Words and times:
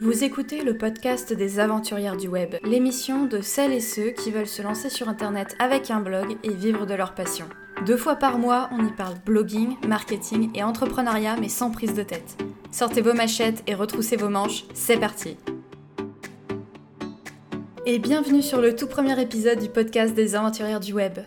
Vous 0.00 0.22
écoutez 0.22 0.62
le 0.62 0.78
podcast 0.78 1.32
des 1.32 1.58
aventurières 1.58 2.16
du 2.16 2.28
web, 2.28 2.54
l'émission 2.62 3.26
de 3.26 3.40
celles 3.40 3.72
et 3.72 3.80
ceux 3.80 4.10
qui 4.10 4.30
veulent 4.30 4.46
se 4.46 4.62
lancer 4.62 4.90
sur 4.90 5.08
Internet 5.08 5.56
avec 5.58 5.90
un 5.90 5.98
blog 5.98 6.36
et 6.44 6.54
vivre 6.54 6.86
de 6.86 6.94
leur 6.94 7.16
passion. 7.16 7.46
Deux 7.84 7.96
fois 7.96 8.14
par 8.14 8.38
mois, 8.38 8.70
on 8.70 8.86
y 8.86 8.92
parle 8.92 9.16
blogging, 9.26 9.74
marketing 9.88 10.50
et 10.54 10.62
entrepreneuriat, 10.62 11.36
mais 11.40 11.48
sans 11.48 11.72
prise 11.72 11.94
de 11.94 12.04
tête. 12.04 12.38
Sortez 12.70 13.00
vos 13.00 13.12
machettes 13.12 13.64
et 13.66 13.74
retroussez 13.74 14.14
vos 14.14 14.28
manches, 14.28 14.66
c'est 14.72 14.98
parti 14.98 15.36
Et 17.84 17.98
bienvenue 17.98 18.42
sur 18.42 18.60
le 18.60 18.76
tout 18.76 18.86
premier 18.86 19.20
épisode 19.20 19.58
du 19.58 19.68
podcast 19.68 20.14
des 20.14 20.36
aventurières 20.36 20.78
du 20.78 20.92
web. 20.92 21.18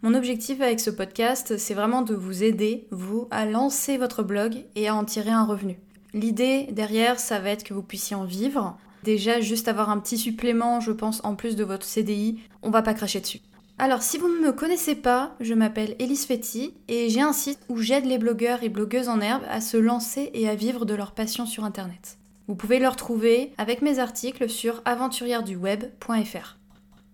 Mon 0.00 0.14
objectif 0.14 0.62
avec 0.62 0.80
ce 0.80 0.88
podcast, 0.88 1.58
c'est 1.58 1.74
vraiment 1.74 2.00
de 2.00 2.14
vous 2.14 2.42
aider, 2.42 2.88
vous, 2.90 3.28
à 3.30 3.44
lancer 3.44 3.98
votre 3.98 4.22
blog 4.22 4.64
et 4.76 4.88
à 4.88 4.94
en 4.94 5.04
tirer 5.04 5.30
un 5.30 5.44
revenu. 5.44 5.76
L'idée 6.14 6.68
derrière, 6.70 7.18
ça 7.18 7.40
va 7.40 7.50
être 7.50 7.64
que 7.64 7.74
vous 7.74 7.82
puissiez 7.82 8.14
en 8.14 8.24
vivre. 8.24 8.78
Déjà, 9.02 9.40
juste 9.40 9.66
avoir 9.66 9.90
un 9.90 9.98
petit 9.98 10.16
supplément, 10.16 10.80
je 10.80 10.92
pense, 10.92 11.20
en 11.24 11.34
plus 11.34 11.56
de 11.56 11.64
votre 11.64 11.84
CDI, 11.84 12.38
on 12.62 12.70
va 12.70 12.82
pas 12.82 12.94
cracher 12.94 13.20
dessus. 13.20 13.40
Alors, 13.78 14.02
si 14.02 14.16
vous 14.18 14.28
ne 14.28 14.46
me 14.46 14.52
connaissez 14.52 14.94
pas, 14.94 15.34
je 15.40 15.52
m'appelle 15.52 15.96
Elise 15.98 16.24
Fetti 16.24 16.74
et 16.86 17.10
j'ai 17.10 17.20
un 17.20 17.32
site 17.32 17.58
où 17.68 17.78
j'aide 17.78 18.06
les 18.06 18.18
blogueurs 18.18 18.62
et 18.62 18.68
blogueuses 18.68 19.08
en 19.08 19.20
herbe 19.20 19.42
à 19.50 19.60
se 19.60 19.76
lancer 19.76 20.30
et 20.32 20.48
à 20.48 20.54
vivre 20.54 20.86
de 20.86 20.94
leur 20.94 21.10
passion 21.10 21.44
sur 21.44 21.64
Internet. 21.64 22.16
Vous 22.46 22.54
pouvez 22.54 22.78
le 22.78 22.86
retrouver 22.86 23.52
avec 23.58 23.82
mes 23.82 23.98
articles 23.98 24.48
sur 24.48 24.82
aventurièreduweb.fr. 24.84 26.58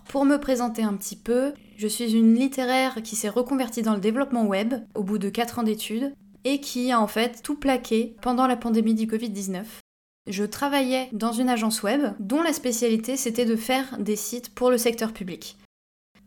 Pour 0.09 0.25
me 0.27 0.37
présenter 0.37 0.83
un 0.83 0.95
petit 0.95 1.17
peu, 1.17 1.55
je 1.77 1.87
suis 1.87 2.13
une 2.13 2.35
littéraire 2.35 3.01
qui 3.03 3.17
s'est 3.17 3.29
reconvertie 3.29 3.81
dans 3.81 3.95
le 3.95 4.01
développement 4.01 4.45
web 4.45 4.75
au 4.95 5.03
bout 5.03 5.19
de 5.19 5.31
4 5.31 5.61
ans 5.61 5.63
d'études 5.63 6.13
et 6.45 6.61
qui 6.61 6.93
a 6.93 7.01
en 7.01 7.07
fait 7.07 7.43
tout 7.43 7.55
plaqué 7.55 8.17
pendant 8.23 8.47
la 8.47 8.57
pandémie 8.57 8.95
du 8.95 9.07
Covid-19. 9.07 9.65
Je 10.27 10.45
travaillais 10.45 11.09
dans 11.13 11.33
une 11.33 11.49
agence 11.49 11.83
web 11.83 12.13
dont 12.21 12.43
la 12.43 12.53
spécialité 12.53 13.17
c'était 13.17 13.45
de 13.45 13.57
faire 13.57 13.99
des 13.99 14.17
sites 14.17 14.55
pour 14.55 14.71
le 14.71 14.79
secteur 14.79 15.13
public. 15.13 15.57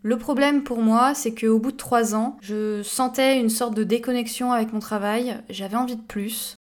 Le 0.02 0.17
problème 0.17 0.64
pour 0.64 0.81
moi, 0.81 1.14
c'est 1.16 1.33
qu'au 1.33 1.59
bout 1.59 1.72
de 1.72 1.78
trois 1.78 2.14
ans, 2.14 2.38
je 2.42 2.83
sentais 2.83 3.39
une 3.39 3.50
sorte 3.50 3.73
de 3.73 3.86
déconnexion 3.86 4.52
avec 4.52 4.73
mon 4.73 4.80
travail, 4.80 5.42
j'avais 5.50 5.78
envie 5.78 5.95
de 5.95 6.02
plus. 6.02 6.55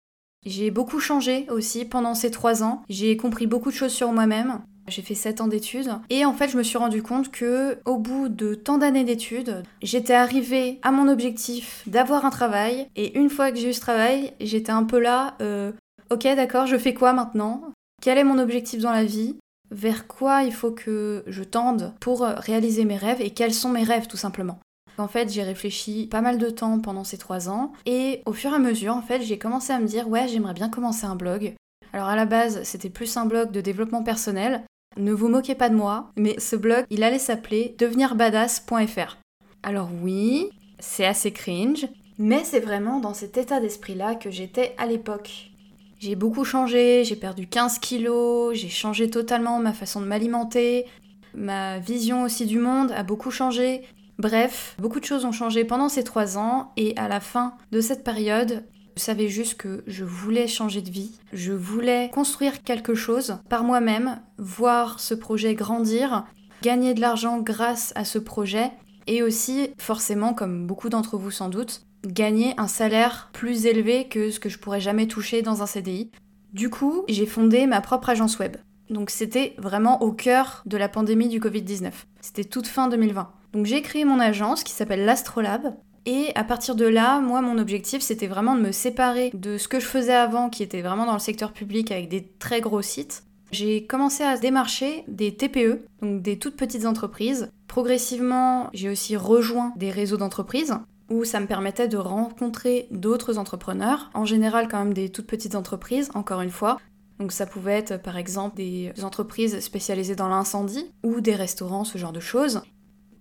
J'ai 0.45 0.71
beaucoup 0.71 1.01
changé 1.01 1.47
aussi 1.51 1.87
pendant 1.87 2.15
ces 2.15 2.31
trois 2.31 2.63
ans, 2.63 2.83
j'ai 2.91 3.17
compris 3.17 3.47
beaucoup 3.47 3.71
de 3.71 3.77
choses 3.77 3.93
sur 3.93 4.13
moi-même, 4.13 4.61
j'ai 4.89 5.03
fait 5.03 5.15
7 5.15 5.41
ans 5.41 5.49
d'études. 5.49 5.91
Et 6.11 6.25
en 6.25 6.33
fait 6.33 6.49
je 6.49 6.57
me 6.57 6.63
suis 6.63 6.79
rendu 6.79 7.03
compte 7.03 7.31
que 7.31 7.79
au 7.85 7.97
bout 7.99 8.29
de 8.29 8.55
tant 8.55 8.79
d'années 8.79 9.05
d'études, 9.05 9.63
j'étais 9.83 10.15
arrivée 10.15 10.79
à 10.83 10.91
mon 10.91 11.09
objectif 11.09 11.83
d'avoir 11.87 12.25
un 12.25 12.31
travail. 12.31 12.87
Et 12.97 13.19
une 13.19 13.31
fois 13.31 13.51
que 13.51 13.59
j'ai 13.59 13.71
eu 13.71 13.75
ce 13.75 13.81
travail, 13.81 14.33
j'étais 14.41 14.73
un 14.73 14.85
peu 14.85 14.99
là, 14.99 15.35
euh, 15.41 15.73
ok 16.11 16.25
d'accord, 16.37 16.67
je 16.67 16.77
fais 16.77 16.95
quoi 16.95 17.13
maintenant? 17.13 17.63
Quel 18.03 18.19
est 18.19 18.25
mon 18.25 18.39
objectif 18.39 18.81
dans 18.81 18.93
la 18.93 19.05
vie? 19.05 19.37
Vers 19.71 20.07
quoi 20.09 20.43
il 20.43 20.53
faut 20.53 20.73
que 20.73 21.23
je 21.27 21.45
tende 21.45 21.95
pour 22.01 22.23
réaliser 22.23 22.85
mes 22.85 22.97
rêves? 22.97 23.21
Et 23.21 23.31
quels 23.31 23.55
sont 23.55 23.69
mes 23.69 23.85
rêves 23.85 24.09
tout 24.09 24.17
simplement? 24.17 24.59
En 24.99 25.09
fait, 25.09 25.33
j'ai 25.33 25.43
réfléchi 25.43 26.07
pas 26.07 26.21
mal 26.21 26.39
de 26.39 26.51
temps 26.51 26.79
pendant 26.79 27.05
ces 27.05 27.19
trois 27.19 27.49
ans. 27.49 27.73
Et 27.87 28.23
au 28.27 28.33
fur 28.33 28.53
et 28.53 28.57
à 28.57 28.59
mesure, 28.59 28.95
en 28.95 29.03
fait, 29.03 29.23
j'ai 29.23 29.39
commencé 29.39 29.73
à 29.73 29.79
me 29.79 29.87
dire 29.87 30.09
ouais, 30.09 30.29
j'aimerais 30.29 30.55
bien 30.55 30.69
commencer 30.69 31.07
un 31.07 31.17
blog. 31.17 31.55
Alors 31.93 32.09
à 32.09 32.17
la 32.17 32.27
base, 32.27 32.63
c'était 32.63 32.91
plus 32.91 33.17
un 33.17 33.27
blog 33.27 33.51
de 33.51 33.61
développement 33.61 34.03
personnel, 34.03 34.63
ne 34.97 35.13
vous 35.13 35.29
moquez 35.29 35.55
pas 35.55 35.69
de 35.69 35.75
moi, 35.75 36.11
mais 36.17 36.39
ce 36.39 36.57
blog, 36.57 36.85
il 36.91 37.03
allait 37.03 37.19
s'appeler 37.19 37.75
devenirbadass.fr. 37.79 39.17
Alors 39.63 39.89
oui, 40.03 40.51
c'est 40.79 41.07
assez 41.07 41.33
cringe, 41.33 41.87
mais 42.19 42.43
c'est 42.45 42.61
vraiment 42.61 42.99
dans 42.99 43.15
cet 43.15 43.39
état 43.39 43.61
d'esprit-là 43.61 44.15
que 44.15 44.31
j'étais 44.31 44.75
à 44.79 44.87
l'époque. 44.87 45.51
J'ai 45.99 46.17
beaucoup 46.17 46.45
changé, 46.45 47.05
j'ai 47.05 47.17
perdu 47.17 47.47
15 47.47 47.79
kilos, 47.79 48.57
j'ai 48.57 48.69
changé 48.69 49.11
totalement 49.11 49.59
ma 49.59 49.73
façon 49.73 50.01
de 50.01 50.07
m'alimenter, 50.07 50.87
ma 51.35 51.79
vision 51.79 52.23
aussi 52.23 52.47
du 52.47 52.59
monde 52.59 52.91
a 52.93 53.03
beaucoup 53.03 53.31
changé. 53.31 53.83
Bref, 54.19 54.75
beaucoup 54.79 55.01
de 55.01 55.05
choses 55.05 55.25
ont 55.25 55.33
changé 55.33 55.65
pendant 55.65 55.89
ces 55.89 56.05
trois 56.05 56.37
ans 56.37 56.73
et 56.77 56.95
à 56.97 57.07
la 57.09 57.21
fin 57.21 57.55
de 57.71 57.81
cette 57.81 58.03
période, 58.03 58.65
je 59.01 59.07
savais 59.07 59.29
juste 59.29 59.55
que 59.55 59.83
je 59.87 60.05
voulais 60.05 60.47
changer 60.47 60.83
de 60.83 60.91
vie, 60.91 61.13
je 61.33 61.55
voulais 61.55 62.11
construire 62.13 62.63
quelque 62.63 62.95
chose 62.95 63.39
par 63.49 63.65
moi-même, 63.65 64.21
voir 64.37 65.01
ce 65.01 65.15
projet 65.15 65.55
grandir, 65.55 66.27
gagner 66.61 66.93
de 66.93 67.01
l'argent 67.01 67.39
grâce 67.39 67.95
à 67.97 68.05
ce 68.05 68.19
projet 68.19 68.71
et 69.07 69.23
aussi, 69.23 69.71
forcément, 69.79 70.35
comme 70.35 70.67
beaucoup 70.67 70.91
d'entre 70.91 71.17
vous 71.17 71.31
sans 71.31 71.49
doute, 71.49 71.87
gagner 72.05 72.53
un 72.59 72.69
salaire 72.69 73.31
plus 73.33 73.65
élevé 73.65 74.07
que 74.07 74.31
ce 74.31 74.39
que 74.39 74.51
je 74.51 74.59
pourrais 74.59 74.83
jamais 74.83 75.07
toucher 75.07 75.41
dans 75.41 75.63
un 75.63 75.67
CDI. 75.67 76.11
Du 76.53 76.69
coup, 76.69 77.05
j'ai 77.09 77.25
fondé 77.25 77.67
ma 77.67 77.81
propre 77.81 78.11
agence 78.11 78.39
web. 78.39 78.59
Donc 78.91 79.09
c'était 79.09 79.55
vraiment 79.57 80.03
au 80.03 80.13
cœur 80.13 80.63
de 80.67 80.77
la 80.77 80.91
pandémie 80.91 81.29
du 81.29 81.41
Covid-19. 81.41 81.91
C'était 82.21 82.45
toute 82.45 82.67
fin 82.67 82.89
2020. 82.89 83.33
Donc 83.55 83.65
j'ai 83.65 83.81
créé 83.81 84.05
mon 84.05 84.21
agence 84.21 84.63
qui 84.63 84.75
s'appelle 84.75 85.07
l'Astrolab 85.07 85.75
et 86.07 86.33
à 86.35 86.45
partir 86.45 86.75
de 86.75 86.87
là, 86.87 87.21
moi, 87.21 87.43
mon 87.43 87.59
objectif, 87.59 88.03
c'était 88.03 88.27
vraiment 88.27 88.57
de 88.57 88.63
me 88.63 88.73
séparer 88.73 89.31
de 89.35 89.59
ce 89.59 89.69
que 89.69 89.81
je 89.81 89.87
faisais 89.87 90.15
avant, 90.15 90.49
qui 90.49 90.63
était 90.63 90.83
vraiment 90.83 91.07
dans 91.07 91.13
le 91.13 91.19
secteur 91.19 91.53
public 91.53 91.93
avec 91.93 92.09
des 92.09 92.27
très 92.39 92.61
gros 92.61 92.83
sites. 92.83 93.25
J'ai 93.53 93.85
commencé 93.85 94.23
à 94.23 94.37
démarcher 94.37 95.05
des 95.09 95.35
TPE, 95.35 95.85
donc 96.01 96.23
des 96.23 96.39
toutes 96.39 96.57
petites 96.57 96.87
entreprises. 96.87 97.51
Progressivement, 97.67 98.71
j'ai 98.73 98.89
aussi 98.89 99.17
rejoint 99.17 99.73
des 99.77 99.91
réseaux 99.91 100.17
d'entreprises 100.17 100.75
où 101.11 101.25
ça 101.25 101.41
me 101.41 101.47
permettait 101.47 101.89
de 101.89 101.97
rencontrer 101.97 102.87
d'autres 102.93 103.37
entrepreneurs, 103.37 104.11
en 104.15 104.25
général 104.25 104.69
quand 104.69 104.79
même 104.79 104.95
des 104.95 105.09
toutes 105.09 105.27
petites 105.27 105.57
entreprises, 105.57 106.09
encore 106.15 106.41
une 106.41 106.51
fois. 106.51 106.79
Donc 107.19 107.33
ça 107.33 107.47
pouvait 107.47 107.75
être 107.75 108.01
par 108.01 108.17
exemple 108.17 108.57
des 108.57 108.93
entreprises 109.03 109.59
spécialisées 109.59 110.15
dans 110.15 110.29
l'incendie 110.29 110.87
ou 111.03 111.21
des 111.21 111.35
restaurants, 111.35 111.85
ce 111.85 111.99
genre 111.99 112.13
de 112.13 112.21
choses. 112.21 112.63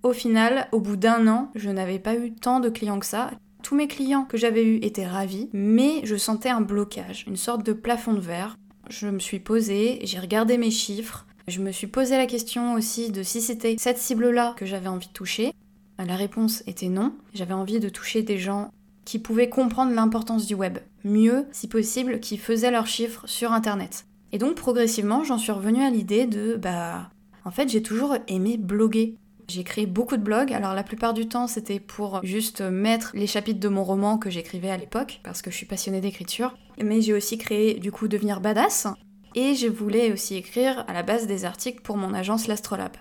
Au 0.02 0.14
final, 0.14 0.68
au 0.72 0.80
bout 0.80 0.96
d'un 0.96 1.28
an, 1.28 1.52
je 1.56 1.70
n'avais 1.70 2.00
pas 2.00 2.16
eu 2.16 2.32
tant 2.32 2.60
de 2.60 2.70
clients 2.70 3.00
que 3.00 3.06
ça. 3.06 3.32
Tous 3.64 3.76
mes 3.76 3.88
clients 3.88 4.24
que 4.24 4.38
j'avais 4.38 4.64
eus 4.64 4.80
étaient 4.82 5.06
ravis, 5.06 5.50
mais 5.52 6.02
je 6.04 6.16
sentais 6.16 6.50
un 6.50 6.62
blocage, 6.62 7.26
une 7.28 7.36
sorte 7.36 7.66
de 7.66 7.74
plafond 7.74 8.14
de 8.14 8.22
verre. 8.22 8.58
Je 8.90 9.08
me 9.08 9.20
suis 9.20 9.40
posée, 9.40 10.00
j'ai 10.04 10.20
regardé 10.20 10.58
mes 10.58 10.72
chiffres, 10.72 11.28
je 11.50 11.60
me 11.60 11.72
suis 11.72 11.88
posé 11.88 12.16
la 12.16 12.28
question 12.28 12.76
aussi 12.76 13.12
de 13.12 13.24
si 13.24 13.42
c'était 13.42 13.76
cette 13.78 13.98
cible-là 13.98 14.54
que 14.56 14.66
j'avais 14.66 14.88
envie 14.88 15.08
de 15.08 15.14
toucher. 15.14 15.52
La 15.98 16.16
réponse 16.16 16.64
était 16.66 16.88
non. 16.88 17.14
J'avais 17.34 17.54
envie 17.54 17.80
de 17.80 17.90
toucher 17.90 18.22
des 18.22 18.38
gens 18.38 18.72
qui 19.04 19.20
pouvaient 19.20 19.50
comprendre 19.50 19.94
l'importance 19.94 20.46
du 20.46 20.54
web. 20.54 20.78
Mieux, 21.04 21.46
si 21.52 21.68
possible, 21.68 22.20
qui 22.20 22.38
faisaient 22.38 22.72
leurs 22.72 22.88
chiffres 22.88 23.28
sur 23.28 23.52
Internet. 23.52 24.06
Et 24.32 24.38
donc 24.38 24.56
progressivement, 24.56 25.24
j'en 25.24 25.38
suis 25.38 25.52
revenue 25.52 25.84
à 25.84 25.90
l'idée 25.90 26.26
de 26.26 26.56
bah 26.56 27.10
en 27.46 27.52
fait, 27.52 27.68
j'ai 27.68 27.82
toujours 27.82 28.16
aimé 28.28 28.58
bloguer. 28.58 29.16
J'ai 29.50 29.64
créé 29.64 29.88
beaucoup 29.88 30.16
de 30.16 30.22
blogs. 30.22 30.54
Alors 30.54 30.76
la 30.76 30.84
plupart 30.84 31.16
du 31.16 31.28
temps, 31.28 31.48
c'était 31.48 31.80
pour 31.80 32.20
juste 32.24 32.62
mettre 32.62 33.12
les 33.16 33.26
chapitres 33.26 33.60
de 33.60 33.68
mon 33.68 33.84
roman 33.84 34.20
que 34.20 34.30
j'écrivais 34.30 34.70
à 34.70 34.78
l'époque, 34.78 35.22
parce 35.24 35.42
que 35.42 35.50
je 35.50 35.56
suis 35.56 35.66
passionnée 35.66 36.02
d'écriture. 36.02 36.56
Mais 36.80 37.02
j'ai 37.02 37.14
aussi 37.14 37.40
créé 37.40 37.74
du 37.74 37.92
coup 37.92 38.08
Devenir 38.08 38.42
Badass. 38.42 38.88
Et 39.34 39.56
je 39.56 39.68
voulais 39.68 40.12
aussi 40.12 40.36
écrire 40.36 40.86
à 40.88 40.94
la 40.94 41.02
base 41.02 41.26
des 41.26 41.46
articles 41.46 41.82
pour 41.82 41.98
mon 41.98 42.14
agence 42.14 42.48
L'Astrolabe. 42.48 42.98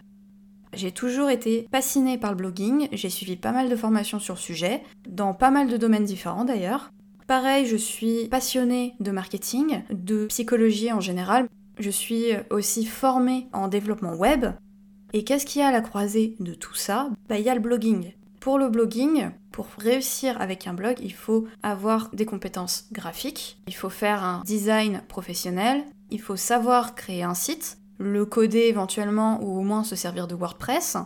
J'ai 0.73 0.91
toujours 0.91 1.29
été 1.29 1.67
passionnée 1.71 2.17
par 2.17 2.31
le 2.31 2.37
blogging, 2.37 2.89
j'ai 2.93 3.11
suivi 3.11 3.37
pas 3.37 3.53
mal 3.53 3.69
de 3.69 3.77
formations 3.77 4.19
sur 4.19 4.35
le 4.35 4.41
sujet, 4.41 4.83
dans 5.09 5.35
pas 5.35 5.51
mal 5.51 5.69
de 5.69 5.77
domaines 5.77 6.05
différents 6.05 6.45
d'ailleurs. 6.45 6.91
Pareil, 7.27 7.67
je 7.67 7.77
suis 7.77 8.27
passionnée 8.29 8.95
de 9.01 9.11
marketing, 9.11 9.83
de 9.91 10.27
psychologie 10.27 10.93
en 10.93 11.01
général. 11.01 11.47
Je 11.79 11.91
suis 11.91 12.27
aussi 12.51 12.87
formée 12.87 13.49
en 13.53 13.69
développement 13.69 14.15
web, 14.15 14.47
et 15.13 15.25
qu'est-ce 15.25 15.47
qu'il 15.47 15.61
y 15.61 15.65
a 15.65 15.69
à 15.69 15.73
la 15.73 15.81
croisée 15.81 16.37
de 16.41 16.55
tout 16.55 16.75
ça 16.75 17.09
Bah 17.29 17.39
il 17.39 17.45
y 17.45 17.51
a 17.51 17.55
le 17.55 17.61
blogging. 17.61 18.13
Pour 18.41 18.59
le 18.59 18.69
blogging, 18.69 19.31
pour 19.51 19.67
réussir 19.79 20.41
avec 20.41 20.67
un 20.67 20.75
blog, 20.75 20.97
il 21.03 21.13
faut 21.13 21.47
avoir 21.63 22.11
des 22.13 22.25
compétences 22.25 22.87
graphiques, 22.93 23.61
il 23.67 23.75
faut 23.75 23.91
faire 23.91 24.23
un 24.23 24.43
design 24.45 25.03
professionnel, 25.09 25.85
il 26.11 26.21
faut 26.21 26.37
savoir 26.37 26.95
créer 26.95 27.25
un 27.25 27.35
site, 27.35 27.79
le 27.99 28.25
coder 28.25 28.67
éventuellement 28.69 29.43
ou 29.43 29.59
au 29.59 29.63
moins 29.63 29.83
se 29.83 29.97
servir 29.97 30.29
de 30.29 30.37
WordPress, 30.37 30.97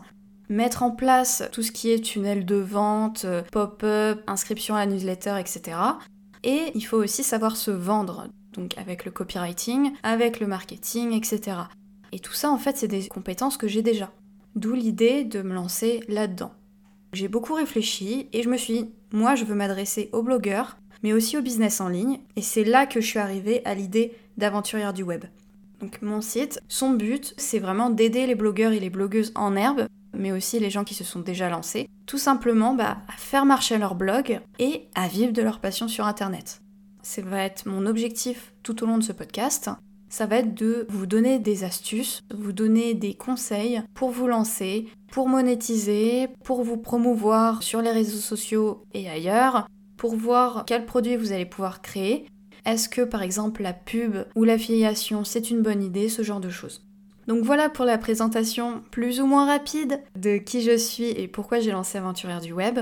mettre 0.50 0.82
en 0.82 0.90
place 0.90 1.43
tout 1.52 1.62
ce 1.62 1.72
qui 1.72 1.90
est 1.90 2.00
tunnel 2.00 2.44
de 2.44 2.56
vente, 2.56 3.25
pop-up, 3.50 4.22
inscription 4.26 4.75
à 4.75 4.84
la 4.84 4.93
newsletter, 4.93 5.37
etc. 5.40 5.78
Et 6.44 6.72
il 6.75 6.82
faut 6.82 6.99
aussi 6.99 7.22
savoir 7.22 7.56
se 7.56 7.70
vendre, 7.70 8.28
donc 8.52 8.76
avec 8.76 9.04
le 9.04 9.10
copywriting, 9.10 9.93
avec 10.02 10.40
le 10.40 10.46
marketing, 10.46 11.12
etc. 11.12 11.56
Et 12.12 12.19
tout 12.19 12.32
ça, 12.32 12.50
en 12.50 12.59
fait, 12.59 12.76
c'est 12.76 12.88
des 12.88 13.09
compétences 13.09 13.56
que 13.56 13.69
j'ai 13.69 13.82
déjà. 13.82 14.12
D'où 14.55 14.75
l'idée 14.75 15.25
de 15.25 15.43
me 15.43 15.55
lancer 15.55 16.05
là-dedans. 16.09 16.53
J'ai 17.12 17.29
beaucoup 17.29 17.55
réfléchi 17.55 18.29
et 18.32 18.43
je 18.43 18.49
me 18.49 18.56
suis 18.56 18.75
dit, 18.75 18.91
moi, 19.12 19.35
je 19.35 19.44
veux 19.44 19.55
m'adresser 19.55 20.11
aux 20.12 20.23
blogueurs, 20.23 20.76
mais 21.03 21.12
aussi 21.12 21.37
au 21.37 21.43
business 21.43 21.81
en 21.81 21.88
ligne. 21.88 22.20
Et 22.37 22.43
c'est 22.43 22.64
là 22.64 22.87
que 22.87 23.00
je 23.00 23.06
suis 23.06 23.19
arrivée 23.19 23.62
à 23.64 23.75
l'idée 23.75 24.14
d'aventurière 24.37 24.93
du 24.93 25.03
web. 25.03 25.25
Donc 25.81 26.00
mon 26.00 26.20
site, 26.20 26.61
son 26.69 26.91
but, 26.91 27.35
c'est 27.37 27.59
vraiment 27.59 27.91
d'aider 27.91 28.26
les 28.26 28.37
blogueurs 28.37 28.73
et 28.73 28.79
les 28.79 28.88
blogueuses 28.88 29.32
en 29.35 29.56
herbe, 29.56 29.87
mais 30.17 30.31
aussi 30.31 30.61
les 30.61 30.70
gens 30.70 30.85
qui 30.85 30.94
se 30.94 31.03
sont 31.03 31.20
déjà 31.20 31.50
lancés, 31.50 31.88
tout 32.06 32.19
simplement 32.19 32.75
bah, 32.75 32.99
à 33.09 33.17
faire 33.17 33.44
marcher 33.44 33.79
leur 33.79 33.97
blog 33.97 34.41
et 34.61 34.87
à 34.94 35.09
vivre 35.09 35.32
de 35.32 35.43
leur 35.43 35.59
passion 35.59 35.88
sur 35.88 36.06
Internet. 36.06 36.61
Ça 37.03 37.20
va 37.23 37.43
être 37.43 37.67
mon 37.67 37.87
objectif 37.87 38.53
tout 38.62 38.85
au 38.85 38.87
long 38.87 38.97
de 38.97 39.03
ce 39.03 39.12
podcast, 39.12 39.70
ça 40.12 40.26
va 40.26 40.37
être 40.37 40.55
de 40.55 40.87
vous 40.91 41.06
donner 41.06 41.38
des 41.38 41.64
astuces, 41.64 42.23
vous 42.35 42.53
donner 42.53 42.93
des 42.93 43.14
conseils 43.14 43.82
pour 43.94 44.11
vous 44.11 44.26
lancer, 44.26 44.87
pour 45.11 45.26
monétiser, 45.26 46.29
pour 46.44 46.62
vous 46.62 46.76
promouvoir 46.76 47.62
sur 47.62 47.81
les 47.81 47.91
réseaux 47.91 48.19
sociaux 48.19 48.82
et 48.93 49.09
ailleurs, 49.09 49.67
pour 49.97 50.14
voir 50.14 50.64
quels 50.67 50.85
produits 50.85 51.17
vous 51.17 51.32
allez 51.32 51.47
pouvoir 51.47 51.81
créer. 51.81 52.26
Est-ce 52.67 52.91
que 52.91 53.00
par 53.00 53.23
exemple 53.23 53.62
la 53.62 53.73
pub 53.73 54.17
ou 54.37 54.44
l'affiliation 54.44 55.25
c'est 55.25 55.50
une 55.50 55.62
bonne 55.62 55.82
idée, 55.82 56.11
ce 56.11 56.23
genre 56.23 56.41
de 56.41 56.50
choses. 56.50 56.82
Donc 57.26 57.43
voilà 57.43 57.70
pour 57.70 57.87
la 57.87 57.97
présentation 57.97 58.82
plus 58.91 59.19
ou 59.19 59.26
moins 59.26 59.47
rapide 59.47 60.03
de 60.14 60.37
qui 60.37 60.61
je 60.61 60.76
suis 60.76 61.09
et 61.09 61.26
pourquoi 61.26 61.61
j'ai 61.61 61.73
lancé 61.73 61.97
Aventurière 61.97 62.43
du 62.43 62.53
Web. 62.53 62.81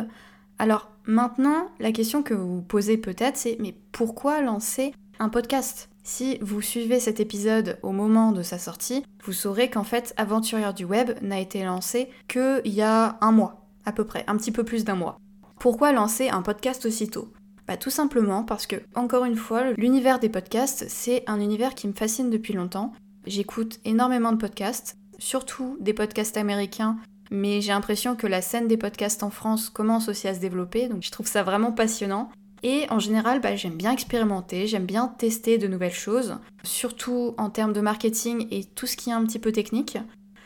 Alors 0.59 0.91
maintenant, 1.05 1.69
la 1.79 1.93
question 1.93 2.25
que 2.25 2.35
vous 2.35 2.57
vous 2.57 2.63
posez 2.63 2.97
peut-être 2.97 3.37
c'est 3.37 3.57
mais 3.61 3.77
pourquoi 3.93 4.43
lancer 4.43 4.93
un 5.21 5.29
podcast? 5.29 5.90
Si 6.03 6.39
vous 6.41 6.63
suivez 6.63 6.99
cet 6.99 7.21
épisode 7.21 7.79
au 7.83 7.93
moment 7.93 8.33
de 8.33 8.43
sa 8.43 8.59
sortie, 8.59 9.05
vous 9.25 9.33
saurez 9.33 9.69
qu'en 9.69 9.85
fait 9.85 10.15
Aventurière 10.17 10.73
du 10.73 10.85
Web 10.85 11.11
n'a 11.21 11.39
été 11.39 11.63
lancé 11.63 12.09
qu'il 12.27 12.63
y 12.65 12.81
a 12.81 13.19
un 13.21 13.33
mois, 13.33 13.67
à 13.85 13.93
peu 13.93 14.05
près, 14.05 14.25
un 14.27 14.37
petit 14.37 14.53
peu 14.53 14.65
plus 14.65 14.85
d'un 14.85 14.95
mois. 14.95 15.19
Pourquoi 15.59 15.93
lancer 15.93 16.31
un 16.31 16.43
podcast 16.43 16.87
aussitôt? 16.87 17.33
Bah, 17.69 17.77
tout 17.77 17.91
simplement 17.91 18.45
parce 18.45 18.67
que, 18.67 18.77
encore 18.95 19.27
une 19.27 19.37
fois, 19.37 19.73
l'univers 19.73 20.19
des 20.19 20.31
podcasts, 20.31 20.87
c'est 20.89 21.23
un 21.27 21.39
univers 21.39 21.75
qui 21.75 21.87
me 21.87 21.93
fascine 21.93 22.31
depuis 22.31 22.55
longtemps. 22.55 22.93
J'écoute 23.27 23.79
énormément 23.85 24.33
de 24.33 24.39
podcasts, 24.39 24.97
surtout 25.19 25.77
des 25.81 25.93
podcasts 25.93 26.39
américains, 26.39 26.97
mais 27.31 27.61
j'ai 27.61 27.73
l'impression 27.73 28.17
que 28.17 28.27
la 28.27 28.43
scène 28.43 28.67
des 28.67 28.79
podcasts 28.79 29.23
en 29.23 29.31
France 29.31 29.69
commence 29.69 30.09
aussi 30.09 30.27
à 30.27 30.35
se 30.35 30.41
développer, 30.41 30.89
donc 30.89 31.03
je 31.03 31.11
trouve 31.11 31.29
ça 31.29 31.43
vraiment 31.43 31.73
passionnant. 31.73 32.31
Et 32.63 32.87
en 32.91 32.99
général, 32.99 33.41
bah, 33.41 33.57
j'aime 33.57 33.77
bien 33.77 33.93
expérimenter, 33.93 34.67
j'aime 34.67 34.87
bien 34.87 35.09
tester 35.09 35.59
de 35.59 35.67
nouvelles 35.67 35.93
choses, 35.93 36.37
surtout 36.63 37.35
en 37.39 37.51
termes 37.51 37.73
de 37.73 37.81
marketing 37.81 38.47
et 38.51 38.65
tout 38.65 38.87
ce 38.87 38.97
qui 38.97 39.11
est 39.11 39.15
un 39.15 39.25
petit 39.25 39.39
peu 39.39 39.53
technique. 39.53 39.99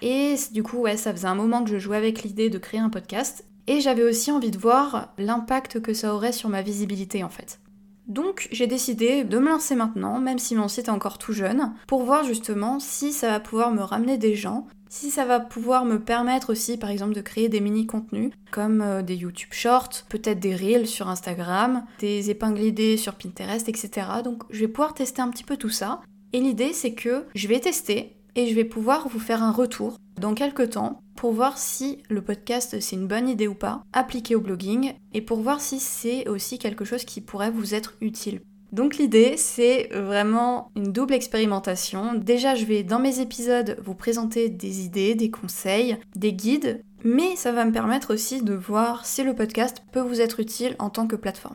Et 0.02 0.34
du 0.52 0.62
coup, 0.62 0.78
ouais, 0.78 0.96
ça 0.96 1.12
faisait 1.12 1.28
un 1.28 1.34
moment 1.34 1.64
que 1.64 1.70
je 1.70 1.78
jouais 1.78 1.96
avec 1.96 2.22
l'idée 2.22 2.50
de 2.50 2.58
créer 2.58 2.80
un 2.80 2.90
podcast, 2.90 3.44
et 3.66 3.80
j'avais 3.80 4.02
aussi 4.02 4.30
envie 4.30 4.50
de 4.50 4.58
voir 4.58 5.14
l'impact 5.18 5.80
que 5.80 5.94
ça 5.94 6.14
aurait 6.14 6.32
sur 6.32 6.48
ma 6.48 6.62
visibilité 6.62 7.24
en 7.24 7.30
fait. 7.30 7.60
Donc 8.06 8.48
j'ai 8.52 8.66
décidé 8.66 9.24
de 9.24 9.38
me 9.38 9.48
lancer 9.48 9.74
maintenant, 9.74 10.20
même 10.20 10.38
si 10.38 10.54
mon 10.54 10.68
site 10.68 10.88
est 10.88 10.90
encore 10.90 11.16
tout 11.16 11.32
jeune, 11.32 11.72
pour 11.86 12.02
voir 12.02 12.24
justement 12.24 12.78
si 12.78 13.12
ça 13.12 13.30
va 13.30 13.40
pouvoir 13.40 13.72
me 13.72 13.80
ramener 13.80 14.18
des 14.18 14.34
gens, 14.34 14.66
si 14.94 15.10
ça 15.10 15.24
va 15.24 15.40
pouvoir 15.40 15.84
me 15.84 15.98
permettre 15.98 16.50
aussi 16.50 16.76
par 16.76 16.88
exemple 16.88 17.14
de 17.14 17.20
créer 17.20 17.48
des 17.48 17.58
mini-contenus 17.58 18.30
comme 18.52 18.80
euh, 18.80 19.02
des 19.02 19.16
YouTube 19.16 19.52
Shorts, 19.52 20.04
peut-être 20.08 20.38
des 20.38 20.54
Reels 20.54 20.86
sur 20.86 21.08
Instagram, 21.08 21.84
des 21.98 22.30
épingles 22.30 22.62
idées 22.62 22.96
sur 22.96 23.16
Pinterest, 23.16 23.68
etc. 23.68 23.90
Donc 24.22 24.44
je 24.50 24.60
vais 24.60 24.68
pouvoir 24.68 24.94
tester 24.94 25.20
un 25.20 25.30
petit 25.30 25.42
peu 25.42 25.56
tout 25.56 25.68
ça. 25.68 26.00
Et 26.32 26.38
l'idée 26.38 26.72
c'est 26.72 26.94
que 26.94 27.26
je 27.34 27.48
vais 27.48 27.58
tester 27.58 28.14
et 28.36 28.46
je 28.46 28.54
vais 28.54 28.64
pouvoir 28.64 29.08
vous 29.08 29.18
faire 29.18 29.42
un 29.42 29.50
retour 29.50 29.98
dans 30.20 30.34
quelques 30.34 30.70
temps 30.70 31.00
pour 31.16 31.32
voir 31.32 31.58
si 31.58 31.98
le 32.08 32.22
podcast 32.22 32.80
c'est 32.80 32.96
une 32.96 33.08
bonne 33.08 33.28
idée 33.28 33.48
ou 33.48 33.54
pas, 33.54 33.82
appliqué 33.92 34.36
au 34.36 34.40
blogging, 34.40 34.94
et 35.12 35.22
pour 35.22 35.40
voir 35.40 35.60
si 35.60 35.80
c'est 35.80 36.28
aussi 36.28 36.58
quelque 36.58 36.84
chose 36.84 37.04
qui 37.04 37.20
pourrait 37.20 37.50
vous 37.50 37.74
être 37.74 37.94
utile. 38.00 38.42
Donc 38.74 38.96
l'idée 38.96 39.36
c'est 39.36 39.88
vraiment 39.92 40.72
une 40.74 40.90
double 40.90 41.14
expérimentation. 41.14 42.14
Déjà 42.16 42.56
je 42.56 42.64
vais 42.64 42.82
dans 42.82 42.98
mes 42.98 43.20
épisodes 43.20 43.76
vous 43.80 43.94
présenter 43.94 44.48
des 44.48 44.84
idées, 44.84 45.14
des 45.14 45.30
conseils, 45.30 45.96
des 46.16 46.32
guides, 46.32 46.82
mais 47.04 47.36
ça 47.36 47.52
va 47.52 47.64
me 47.64 47.70
permettre 47.70 48.12
aussi 48.12 48.42
de 48.42 48.52
voir 48.52 49.06
si 49.06 49.22
le 49.22 49.32
podcast 49.32 49.84
peut 49.92 50.00
vous 50.00 50.20
être 50.20 50.40
utile 50.40 50.74
en 50.80 50.90
tant 50.90 51.06
que 51.06 51.14
plateforme. 51.14 51.54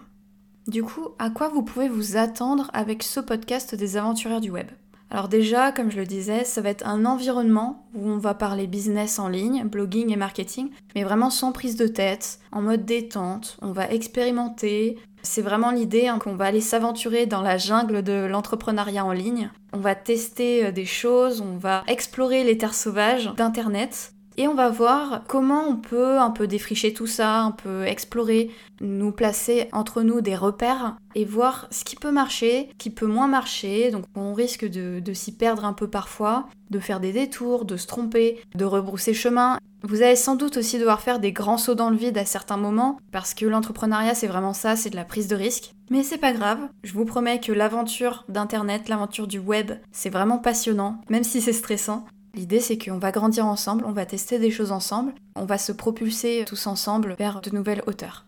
Du 0.70 0.82
coup, 0.82 1.10
à 1.20 1.30
quoi 1.30 1.50
vous 1.50 1.62
pouvez 1.62 1.90
vous 1.90 2.16
attendre 2.16 2.70
avec 2.72 3.04
ce 3.04 3.20
podcast 3.20 3.76
des 3.76 3.98
aventurières 3.98 4.40
du 4.40 4.52
web? 4.52 4.68
Alors 5.12 5.28
déjà, 5.28 5.72
comme 5.72 5.90
je 5.90 5.98
le 5.98 6.06
disais, 6.06 6.44
ça 6.44 6.62
va 6.62 6.70
être 6.70 6.86
un 6.86 7.06
environnement 7.06 7.88
où 7.96 8.08
on 8.08 8.18
va 8.18 8.36
parler 8.36 8.68
business 8.68 9.18
en 9.18 9.28
ligne, 9.28 9.64
blogging 9.64 10.12
et 10.12 10.16
marketing, 10.16 10.70
mais 10.94 11.04
vraiment 11.04 11.32
sans 11.32 11.52
prise 11.52 11.76
de 11.76 11.88
tête, 11.88 12.40
en 12.52 12.62
mode 12.62 12.86
détente, 12.86 13.58
on 13.62 13.72
va 13.72 13.90
expérimenter. 13.92 15.00
C'est 15.24 15.42
vraiment 15.42 15.72
l'idée 15.72 16.08
hein, 16.08 16.20
qu'on 16.20 16.36
va 16.36 16.46
aller 16.46 16.62
s'aventurer 16.62 17.26
dans 17.26 17.42
la 17.42 17.58
jungle 17.58 18.04
de 18.04 18.26
l'entrepreneuriat 18.26 19.04
en 19.04 19.12
ligne. 19.12 19.50
On 19.74 19.80
va 19.80 19.96
tester 19.96 20.66
euh, 20.66 20.72
des 20.72 20.86
choses, 20.86 21.42
on 21.42 21.58
va 21.58 21.84
explorer 21.88 22.44
les 22.44 22.58
terres 22.58 22.76
sauvages 22.76 23.34
d'Internet 23.36 24.14
et 24.40 24.48
on 24.48 24.56
va 24.56 24.70
voir 24.70 25.24
comment 25.28 25.66
on 25.68 25.76
peut 25.76 26.18
un 26.18 26.32
peu 26.32 26.48
défricher 26.48 26.94
tout 26.94 27.08
ça, 27.08 27.42
un 27.42 27.52
peu 27.52 27.84
explorer, 27.84 28.50
nous 28.80 29.12
placer 29.12 29.68
entre 29.74 30.02
nous 30.02 30.22
des 30.22 30.38
repères 30.38 30.96
et 31.14 31.26
voir 31.26 31.68
ce 31.72 31.84
qui 31.84 31.98
peut 31.98 32.12
marcher, 32.12 32.70
qui 32.78 32.90
peut 32.90 33.06
moins 33.06 33.28
marcher. 33.28 33.92
Donc 33.92 34.06
on 34.16 34.34
risque 34.34 34.66
de, 34.66 35.14
s'y 35.14 35.36
perdre 35.36 35.66
un 35.66 35.74
peu 35.74 35.90
parfois, 35.90 36.48
de 36.70 36.80
faire 36.80 37.02
des 37.02 37.12
détours, 37.12 37.66
de 37.66 37.76
se 37.76 37.86
tromper, 37.86 38.40
de 38.56 38.64
rebrousser 38.64 39.14
chemin. 39.14 39.58
Vous 39.84 40.04
allez 40.04 40.16
sans 40.16 40.38
doute 40.38 40.56
aussi 40.56 40.80
devoir 40.80 41.02
faire 41.02 41.20
des 41.20 41.34
grands 41.34 41.58
sauts 41.58 41.76
dans 41.76 41.90
le 41.90 41.98
vide 41.98 42.18
à 42.18 42.24
certains 42.24 42.58
moments, 42.58 42.98
parce 43.12 43.34
que 43.34 43.46
l'entrepreneuriat 43.46 44.16
c'est 44.16 44.28
vraiment 44.28 44.54
ça, 44.54 44.78
c'est 44.78 44.90
de 44.90 44.96
la 44.96 45.06
prise 45.06 45.28
de 45.28 45.36
risque. 45.36 45.74
Mais 45.90 46.04
c'est 46.04 46.18
pas 46.18 46.34
grave, 46.34 46.60
je 46.84 46.94
vous 46.94 47.06
promets 47.06 47.42
que 47.42 47.52
l'aventure 47.52 48.24
d'Internet, 48.30 48.88
l'aventure 48.88 49.28
du 49.28 49.40
web, 49.40 49.72
c'est 49.92 50.10
vraiment 50.10 50.38
passionnant, 50.38 51.02
même 51.10 51.24
si 51.24 51.42
c'est 51.42 51.52
stressant. 51.52 52.06
L'idée 52.36 52.60
c'est 52.60 52.78
qu'on 52.78 53.00
va 53.00 53.12
grandir 53.12 53.46
ensemble, 53.46 53.84
on 53.86 53.92
va 53.92 54.06
tester 54.06 54.40
des 54.40 54.52
choses 54.52 54.72
ensemble, 54.72 55.14
on 55.36 55.46
va 55.46 55.58
se 55.58 55.72
propulser 55.72 56.44
tous 56.48 56.68
ensemble 56.68 57.16
vers 57.18 57.42
de 57.42 57.52
nouvelles 57.52 57.84
hauteurs. 57.88 58.26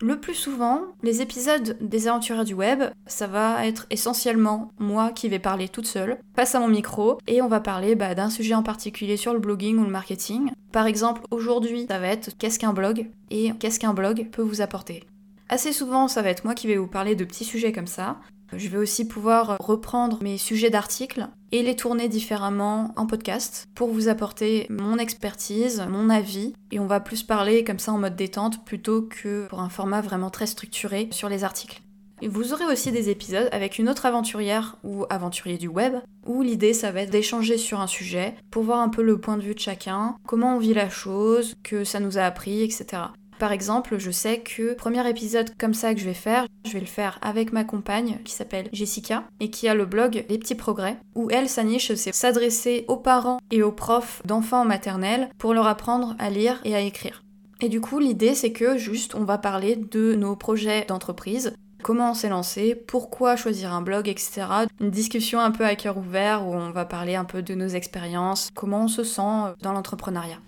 Le 0.00 0.20
plus 0.20 0.34
souvent, 0.34 0.82
les 1.02 1.22
épisodes 1.22 1.78
des 1.80 2.06
aventuriers 2.06 2.44
du 2.44 2.52
web, 2.52 2.82
ça 3.06 3.26
va 3.26 3.66
être 3.66 3.86
essentiellement 3.88 4.70
moi 4.78 5.10
qui 5.10 5.26
vais 5.30 5.38
parler 5.38 5.70
toute 5.70 5.86
seule, 5.86 6.18
face 6.34 6.54
à 6.54 6.60
mon 6.60 6.68
micro, 6.68 7.18
et 7.26 7.40
on 7.40 7.48
va 7.48 7.60
parler 7.60 7.94
bah, 7.94 8.14
d'un 8.14 8.28
sujet 8.28 8.54
en 8.54 8.62
particulier 8.62 9.16
sur 9.16 9.32
le 9.32 9.38
blogging 9.38 9.78
ou 9.78 9.84
le 9.84 9.90
marketing. 9.90 10.50
Par 10.70 10.86
exemple, 10.86 11.22
aujourd'hui, 11.30 11.86
ça 11.88 11.98
va 11.98 12.08
être 12.08 12.36
qu'est-ce 12.36 12.58
qu'un 12.58 12.74
blog 12.74 13.08
et 13.30 13.52
qu'est-ce 13.58 13.80
qu'un 13.80 13.94
blog 13.94 14.28
peut 14.30 14.42
vous 14.42 14.60
apporter. 14.60 15.02
Assez 15.48 15.72
souvent, 15.72 16.08
ça 16.08 16.20
va 16.20 16.28
être 16.28 16.44
moi 16.44 16.54
qui 16.54 16.66
vais 16.66 16.76
vous 16.76 16.88
parler 16.88 17.14
de 17.14 17.24
petits 17.24 17.44
sujets 17.44 17.72
comme 17.72 17.86
ça. 17.86 18.18
Je 18.52 18.68
vais 18.68 18.78
aussi 18.78 19.08
pouvoir 19.08 19.56
reprendre 19.60 20.18
mes 20.22 20.36
sujets 20.36 20.70
d'articles 20.70 21.26
et 21.52 21.62
les 21.62 21.76
tourner 21.76 22.08
différemment 22.08 22.92
en 22.96 23.06
podcast 23.06 23.66
pour 23.74 23.88
vous 23.88 24.08
apporter 24.08 24.66
mon 24.70 24.98
expertise, 24.98 25.84
mon 25.88 26.10
avis 26.10 26.54
et 26.70 26.78
on 26.78 26.86
va 26.86 27.00
plus 27.00 27.22
parler 27.22 27.64
comme 27.64 27.78
ça 27.78 27.92
en 27.92 27.98
mode 27.98 28.16
détente 28.16 28.64
plutôt 28.64 29.02
que 29.02 29.46
pour 29.48 29.60
un 29.60 29.68
format 29.68 30.00
vraiment 30.00 30.30
très 30.30 30.46
structuré 30.46 31.08
sur 31.10 31.28
les 31.28 31.44
articles. 31.44 31.82
Et 32.22 32.28
vous 32.28 32.54
aurez 32.54 32.64
aussi 32.64 32.92
des 32.92 33.10
épisodes 33.10 33.48
avec 33.52 33.78
une 33.78 33.90
autre 33.90 34.06
aventurière 34.06 34.76
ou 34.82 35.04
aventurier 35.10 35.58
du 35.58 35.68
web 35.68 35.96
où 36.24 36.40
l'idée 36.40 36.72
ça 36.72 36.90
va 36.90 37.02
être 37.02 37.10
d'échanger 37.10 37.58
sur 37.58 37.80
un 37.80 37.86
sujet 37.86 38.34
pour 38.50 38.62
voir 38.62 38.80
un 38.80 38.88
peu 38.88 39.02
le 39.02 39.20
point 39.20 39.36
de 39.36 39.42
vue 39.42 39.54
de 39.54 39.60
chacun, 39.60 40.16
comment 40.26 40.56
on 40.56 40.58
vit 40.58 40.74
la 40.74 40.88
chose, 40.88 41.54
que 41.62 41.84
ça 41.84 42.00
nous 42.00 42.16
a 42.16 42.22
appris, 42.22 42.62
etc. 42.62 43.02
Par 43.38 43.52
exemple, 43.52 43.98
je 43.98 44.10
sais 44.10 44.40
que 44.40 44.72
premier 44.74 45.06
épisode 45.08 45.50
comme 45.58 45.74
ça 45.74 45.92
que 45.92 46.00
je 46.00 46.06
vais 46.06 46.14
faire, 46.14 46.46
je 46.64 46.72
vais 46.72 46.80
le 46.80 46.86
faire 46.86 47.18
avec 47.20 47.52
ma 47.52 47.64
compagne 47.64 48.18
qui 48.24 48.32
s'appelle 48.32 48.70
Jessica 48.72 49.24
et 49.40 49.50
qui 49.50 49.68
a 49.68 49.74
le 49.74 49.84
blog 49.84 50.24
Les 50.30 50.38
petits 50.38 50.54
progrès 50.54 50.96
où 51.14 51.28
elle 51.30 51.48
sa 51.48 51.62
niche 51.62 51.92
c'est 51.94 52.14
s'adresser 52.14 52.86
aux 52.88 52.96
parents 52.96 53.38
et 53.50 53.62
aux 53.62 53.72
profs 53.72 54.22
d'enfants 54.24 54.62
en 54.62 54.64
maternelle 54.64 55.28
pour 55.38 55.52
leur 55.52 55.66
apprendre 55.66 56.16
à 56.18 56.30
lire 56.30 56.60
et 56.64 56.74
à 56.74 56.80
écrire. 56.80 57.22
Et 57.60 57.68
du 57.68 57.80
coup, 57.80 57.98
l'idée 57.98 58.34
c'est 58.34 58.52
que 58.52 58.78
juste 58.78 59.14
on 59.14 59.24
va 59.24 59.36
parler 59.36 59.76
de 59.76 60.14
nos 60.14 60.34
projets 60.34 60.86
d'entreprise, 60.86 61.54
comment 61.82 62.12
on 62.12 62.14
s'est 62.14 62.30
lancé, 62.30 62.74
pourquoi 62.74 63.36
choisir 63.36 63.74
un 63.74 63.82
blog, 63.82 64.08
etc. 64.08 64.46
Une 64.80 64.90
discussion 64.90 65.40
un 65.40 65.50
peu 65.50 65.64
à 65.64 65.76
cœur 65.76 65.98
ouvert 65.98 66.46
où 66.46 66.54
on 66.54 66.70
va 66.70 66.86
parler 66.86 67.16
un 67.16 67.24
peu 67.24 67.42
de 67.42 67.54
nos 67.54 67.68
expériences, 67.68 68.48
comment 68.54 68.84
on 68.84 68.88
se 68.88 69.04
sent 69.04 69.54
dans 69.60 69.72
l'entrepreneuriat. 69.72 70.38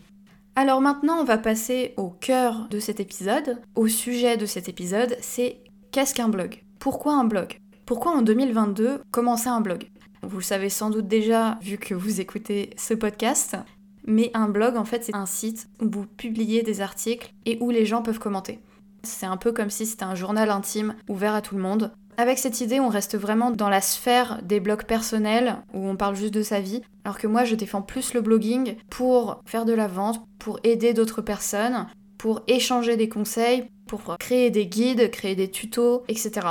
Alors 0.61 0.81
maintenant, 0.81 1.21
on 1.21 1.25
va 1.25 1.38
passer 1.38 1.95
au 1.97 2.09
cœur 2.11 2.67
de 2.69 2.81
cet 2.81 2.99
épisode, 2.99 3.62
au 3.77 3.87
sujet 3.87 4.37
de 4.37 4.45
cet 4.45 4.69
épisode, 4.69 5.17
c'est 5.21 5.62
qu'est-ce 5.93 6.12
qu'un 6.12 6.29
blog? 6.29 6.65
Pourquoi 6.81 7.15
un 7.15 7.23
blog? 7.23 7.61
Pourquoi 7.87 8.11
en 8.11 8.23
2022 8.23 9.03
commencer 9.12 9.49
un 9.49 9.61
blog? 9.61 9.88
Vous 10.25 10.38
le 10.38 10.43
savez 10.43 10.69
sans 10.69 10.91
doute 10.91 11.07
déjà 11.07 11.61
vu 11.62 11.79
que 11.79 11.95
vous 11.95 12.21
écoutez 12.21 12.71
ce 12.77 12.93
podcast, 12.93 13.57
mais 14.05 14.33
un 14.35 14.49
blog 14.49 14.77
en 14.77 14.85
fait 14.85 15.05
c'est 15.05 15.15
un 15.15 15.27
site 15.27 15.69
où 15.81 15.88
vous 15.88 16.07
publiez 16.07 16.65
des 16.65 16.81
articles 16.81 17.33
et 17.47 17.59
où 17.61 17.71
les 17.71 17.87
gens 17.87 18.03
peuvent 18.03 18.19
commenter. 18.19 18.59
C'est 19.05 19.27
un 19.27 19.37
peu 19.37 19.53
comme 19.53 19.71
si 19.71 19.87
c'était 19.87 20.03
un 20.03 20.17
journal 20.17 20.50
intime 20.50 20.97
ouvert 21.09 21.37
à 21.37 21.41
tout 21.41 21.55
le 21.55 21.62
monde. 21.62 21.93
Avec 22.20 22.38
cette 22.38 22.60
idée, 22.60 22.80
on 22.80 22.88
reste 22.88 23.16
vraiment 23.16 23.52
dans 23.52 23.68
la 23.68 23.80
sphère 23.80 24.40
des 24.42 24.58
blogs 24.58 24.82
personnels 24.82 25.58
où 25.72 25.87
on 25.87 25.94
parle 25.94 26.16
juste 26.16 26.34
de 26.34 26.42
sa 26.42 26.58
vie, 26.58 26.82
alors 27.04 27.16
que 27.16 27.28
moi 27.28 27.44
je 27.44 27.54
défends 27.54 27.80
plus 27.80 28.12
le 28.12 28.20
blogging 28.20 28.75
pour 28.90 29.40
faire 29.46 29.64
de 29.64 29.72
la 29.72 29.87
vente, 29.87 30.20
pour 30.40 30.58
aider 30.64 30.94
d'autres 30.94 31.22
personnes, 31.22 31.87
pour 32.18 32.42
échanger 32.48 32.96
des 32.96 33.08
conseils, 33.08 33.68
pour 33.87 34.16
créer 34.18 34.50
des 34.50 34.66
guides, 34.66 35.12
créer 35.12 35.37
des 35.37 35.48
tutos, 35.48 36.02
etc. 36.08 36.44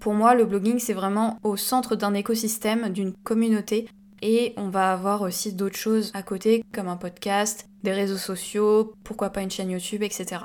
Pour 0.00 0.14
moi, 0.14 0.34
le 0.34 0.44
blogging 0.44 0.80
c'est 0.80 0.92
vraiment 0.92 1.38
au 1.44 1.56
centre 1.56 1.94
d'un 1.94 2.14
écosystème, 2.14 2.88
d'une 2.88 3.12
communauté, 3.12 3.88
et 4.22 4.54
on 4.56 4.70
va 4.70 4.92
avoir 4.92 5.22
aussi 5.22 5.52
d'autres 5.52 5.76
choses 5.76 6.10
à 6.14 6.24
côté, 6.24 6.64
comme 6.72 6.88
un 6.88 6.96
podcast, 6.96 7.68
des 7.84 7.92
réseaux 7.92 8.16
sociaux, 8.16 8.92
pourquoi 9.04 9.30
pas 9.30 9.42
une 9.42 9.52
chaîne 9.52 9.70
YouTube, 9.70 10.02
etc. 10.02 10.42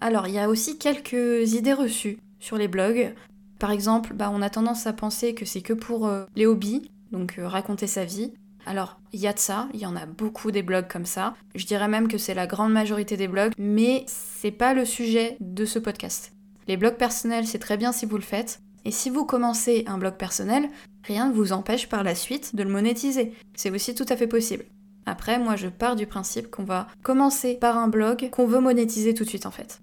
Alors, 0.00 0.28
il 0.28 0.34
y 0.34 0.38
a 0.38 0.48
aussi 0.48 0.78
quelques 0.78 1.52
idées 1.52 1.74
reçues 1.74 2.18
sur 2.40 2.56
les 2.56 2.68
blogs. 2.68 3.14
Par 3.62 3.70
exemple, 3.70 4.12
bah, 4.14 4.28
on 4.34 4.42
a 4.42 4.50
tendance 4.50 4.88
à 4.88 4.92
penser 4.92 5.34
que 5.34 5.44
c'est 5.44 5.60
que 5.60 5.72
pour 5.72 6.08
euh, 6.08 6.24
les 6.34 6.46
hobbies, 6.46 6.90
donc 7.12 7.38
euh, 7.38 7.46
raconter 7.46 7.86
sa 7.86 8.04
vie. 8.04 8.32
Alors, 8.66 8.98
il 9.12 9.20
y 9.20 9.28
a 9.28 9.32
de 9.32 9.38
ça, 9.38 9.68
il 9.72 9.78
y 9.78 9.86
en 9.86 9.94
a 9.94 10.04
beaucoup 10.04 10.50
des 10.50 10.64
blogs 10.64 10.88
comme 10.88 11.06
ça. 11.06 11.34
Je 11.54 11.64
dirais 11.64 11.86
même 11.86 12.08
que 12.08 12.18
c'est 12.18 12.34
la 12.34 12.48
grande 12.48 12.72
majorité 12.72 13.16
des 13.16 13.28
blogs, 13.28 13.52
mais 13.58 14.02
c'est 14.08 14.50
pas 14.50 14.74
le 14.74 14.84
sujet 14.84 15.36
de 15.38 15.64
ce 15.64 15.78
podcast. 15.78 16.32
Les 16.66 16.76
blogs 16.76 16.96
personnels, 16.96 17.46
c'est 17.46 17.60
très 17.60 17.76
bien 17.76 17.92
si 17.92 18.04
vous 18.04 18.16
le 18.16 18.22
faites. 18.24 18.58
Et 18.84 18.90
si 18.90 19.10
vous 19.10 19.24
commencez 19.24 19.84
un 19.86 19.96
blog 19.96 20.16
personnel, 20.16 20.68
rien 21.04 21.28
ne 21.28 21.32
vous 21.32 21.52
empêche 21.52 21.88
par 21.88 22.02
la 22.02 22.16
suite 22.16 22.56
de 22.56 22.64
le 22.64 22.70
monétiser. 22.70 23.32
C'est 23.54 23.70
aussi 23.70 23.94
tout 23.94 24.06
à 24.08 24.16
fait 24.16 24.26
possible. 24.26 24.64
Après, 25.06 25.38
moi 25.38 25.54
je 25.54 25.68
pars 25.68 25.94
du 25.94 26.08
principe 26.08 26.50
qu'on 26.50 26.64
va 26.64 26.88
commencer 27.04 27.54
par 27.54 27.76
un 27.76 27.86
blog 27.86 28.28
qu'on 28.30 28.46
veut 28.46 28.58
monétiser 28.58 29.14
tout 29.14 29.22
de 29.22 29.28
suite 29.28 29.46
en 29.46 29.52
fait. 29.52 29.81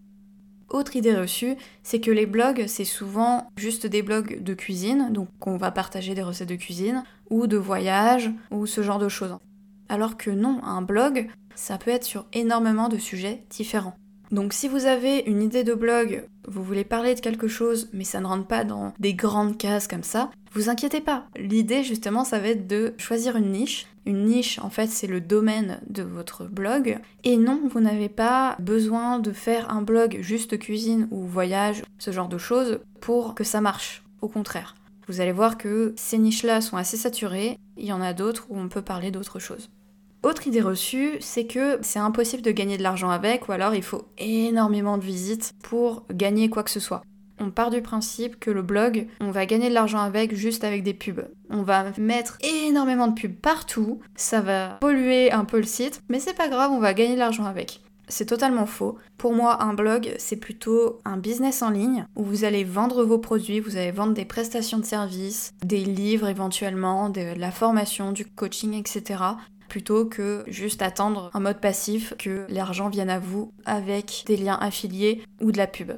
Autre 0.69 0.95
idée 0.95 1.15
reçue, 1.15 1.55
c'est 1.81 1.99
que 1.99 2.11
les 2.11 2.27
blogs, 2.27 2.65
c'est 2.67 2.85
souvent 2.85 3.49
juste 3.57 3.88
des 3.88 4.03
blogs 4.03 4.43
de 4.43 4.53
cuisine, 4.53 5.09
donc 5.11 5.29
on 5.45 5.57
va 5.57 5.71
partager 5.71 6.13
des 6.13 6.21
recettes 6.21 6.49
de 6.49 6.55
cuisine, 6.55 7.03
ou 7.29 7.47
de 7.47 7.57
voyage, 7.57 8.31
ou 8.51 8.67
ce 8.67 8.83
genre 8.83 8.99
de 8.99 9.09
choses. 9.09 9.35
Alors 9.89 10.15
que 10.17 10.29
non, 10.29 10.59
un 10.63 10.83
blog, 10.83 11.27
ça 11.55 11.79
peut 11.79 11.91
être 11.91 12.03
sur 12.03 12.27
énormément 12.33 12.88
de 12.88 12.97
sujets 12.97 13.43
différents. 13.49 13.95
Donc 14.31 14.53
si 14.53 14.67
vous 14.67 14.85
avez 14.85 15.23
une 15.25 15.41
idée 15.41 15.63
de 15.63 15.73
blog, 15.73 16.27
vous 16.47 16.63
voulez 16.63 16.83
parler 16.83 17.15
de 17.15 17.19
quelque 17.19 17.47
chose, 17.47 17.89
mais 17.93 18.03
ça 18.03 18.19
ne 18.21 18.27
rentre 18.27 18.45
pas 18.45 18.63
dans 18.63 18.93
des 18.99 19.15
grandes 19.15 19.57
cases 19.57 19.88
comme 19.88 20.03
ça, 20.03 20.29
vous 20.53 20.70
inquiétez 20.70 21.01
pas. 21.01 21.25
L'idée 21.36 21.84
justement, 21.84 22.24
ça 22.24 22.39
va 22.39 22.50
être 22.50 22.68
de 22.68 22.94
choisir 22.98 23.36
une 23.36 23.51
niche. 23.51 23.88
Une 24.06 24.25
niche, 24.25 24.60
en 24.60 24.70
fait, 24.70 24.88
c'est 24.88 25.08
le 25.08 25.22
domaine 25.22 25.79
de 25.88 26.01
votre 26.01 26.46
blog. 26.46 27.00
Et 27.24 27.38
non, 27.38 27.62
vous 27.70 27.79
n'avez 27.79 28.10
pas 28.10 28.56
besoin 28.60 29.20
de 29.20 29.32
faire 29.32 29.70
un 29.70 29.82
blog 29.82 30.18
juste 30.22 30.58
cuisine 30.58 31.08
ou 31.12 31.25
voyage, 31.25 31.84
ce 32.00 32.12
genre 32.12 32.29
de 32.29 32.38
choses, 32.38 32.79
pour 33.01 33.36
que 33.36 33.44
ça 33.44 33.62
marche. 33.62 34.03
Au 34.22 34.27
contraire. 34.27 34.75
Vous 35.08 35.22
allez 35.22 35.32
voir 35.32 35.58
que 35.58 35.94
ces 35.96 36.18
niches-là 36.18 36.62
sont 36.62 36.77
assez 36.77 36.98
saturées, 36.98 37.58
il 37.77 37.86
y 37.86 37.94
en 37.94 38.01
a 38.01 38.13
d'autres 38.13 38.46
où 38.50 38.60
on 38.60 38.68
peut 38.68 38.82
parler 38.82 39.12
d'autres 39.12 39.39
choses. 39.39 39.70
Autre 40.22 40.48
idée 40.48 40.62
reçue, 40.62 41.13
c'est 41.20 41.46
que 41.46 41.79
c'est 41.82 42.00
impossible 42.00 42.44
de 42.44 42.51
gagner 42.51 42.77
de 42.77 42.84
l'argent 42.84 43.10
avec, 43.10 43.48
ou 43.48 43.53
alors 43.53 43.74
il 43.74 43.84
faut 43.84 44.06
énormément 44.18 44.98
de 44.98 45.03
visites 45.03 45.53
pour 45.63 46.06
gagner 46.12 46.50
quoi 46.50 46.62
que 46.62 46.70
ce 46.70 46.79
soit. 46.79 47.01
On 47.39 47.51
part 47.51 47.69
du 47.69 47.81
principe 47.81 48.39
que 48.39 48.51
le 48.51 48.62
blog, 48.62 49.08
on 49.22 49.31
va 49.31 49.46
gagner 49.46 49.69
de 49.69 49.74
l'argent 49.74 50.00
avec 50.00 50.36
juste 50.36 50.63
avec 50.63 50.84
des 50.84 50.93
pubs. 50.93 51.27
On 51.50 51.62
va 51.62 51.86
mettre 51.98 52.38
énormément 52.41 53.08
de 53.08 53.19
pubs 53.19 53.36
partout, 53.36 54.00
ça 54.15 54.41
va 54.41 54.77
polluer 54.81 55.31
un 55.31 55.46
peu 55.46 55.58
le 55.58 55.63
site, 55.63 56.01
mais 56.10 56.19
c'est 56.19 56.36
pas 56.36 56.50
grave, 56.50 56.72
on 56.72 56.79
va 56.79 56.93
gagner 56.93 57.13
de 57.13 57.19
l'argent 57.19 57.46
avec. 57.46 57.81
C'est 58.08 58.25
totalement 58.25 58.65
faux. 58.65 58.98
Pour 59.17 59.34
moi, 59.34 59.62
un 59.62 59.75
blog, 59.75 60.15
c'est 60.17 60.36
plutôt 60.36 61.00
un 61.05 61.17
business 61.17 61.62
en 61.62 61.69
ligne 61.69 62.05
où 62.15 62.24
vous 62.24 62.43
allez 62.43 62.63
vendre 62.63 63.03
vos 63.03 63.19
produits, 63.19 63.60
vous 63.60 63.77
allez 63.77 63.91
vendre 63.91 64.13
des 64.13 64.25
prestations 64.25 64.79
de 64.79 64.86
services, 64.86 65.53
des 65.63 65.86
livres 65.86 66.27
éventuellement, 66.27 67.10
de 67.10 67.38
la 67.38 67.51
formation, 67.51 68.12
du 68.12 68.25
coaching, 68.25 68.74
etc 68.74 69.17
plutôt 69.69 70.05
que 70.05 70.43
juste 70.48 70.81
attendre 70.81 71.29
en 71.34 71.39
mode 71.39 71.62
passif 71.62 72.13
que 72.17 72.46
l'argent 72.50 72.89
vienne 72.89 73.10
à 73.10 73.19
vous 73.19 73.53
avec 73.65 74.24
des 74.25 74.36
liens 74.36 74.58
affiliés 74.60 75.22
ou 75.39 75.51
de 75.51 75.58
la 75.58 75.67
pub. 75.67 75.91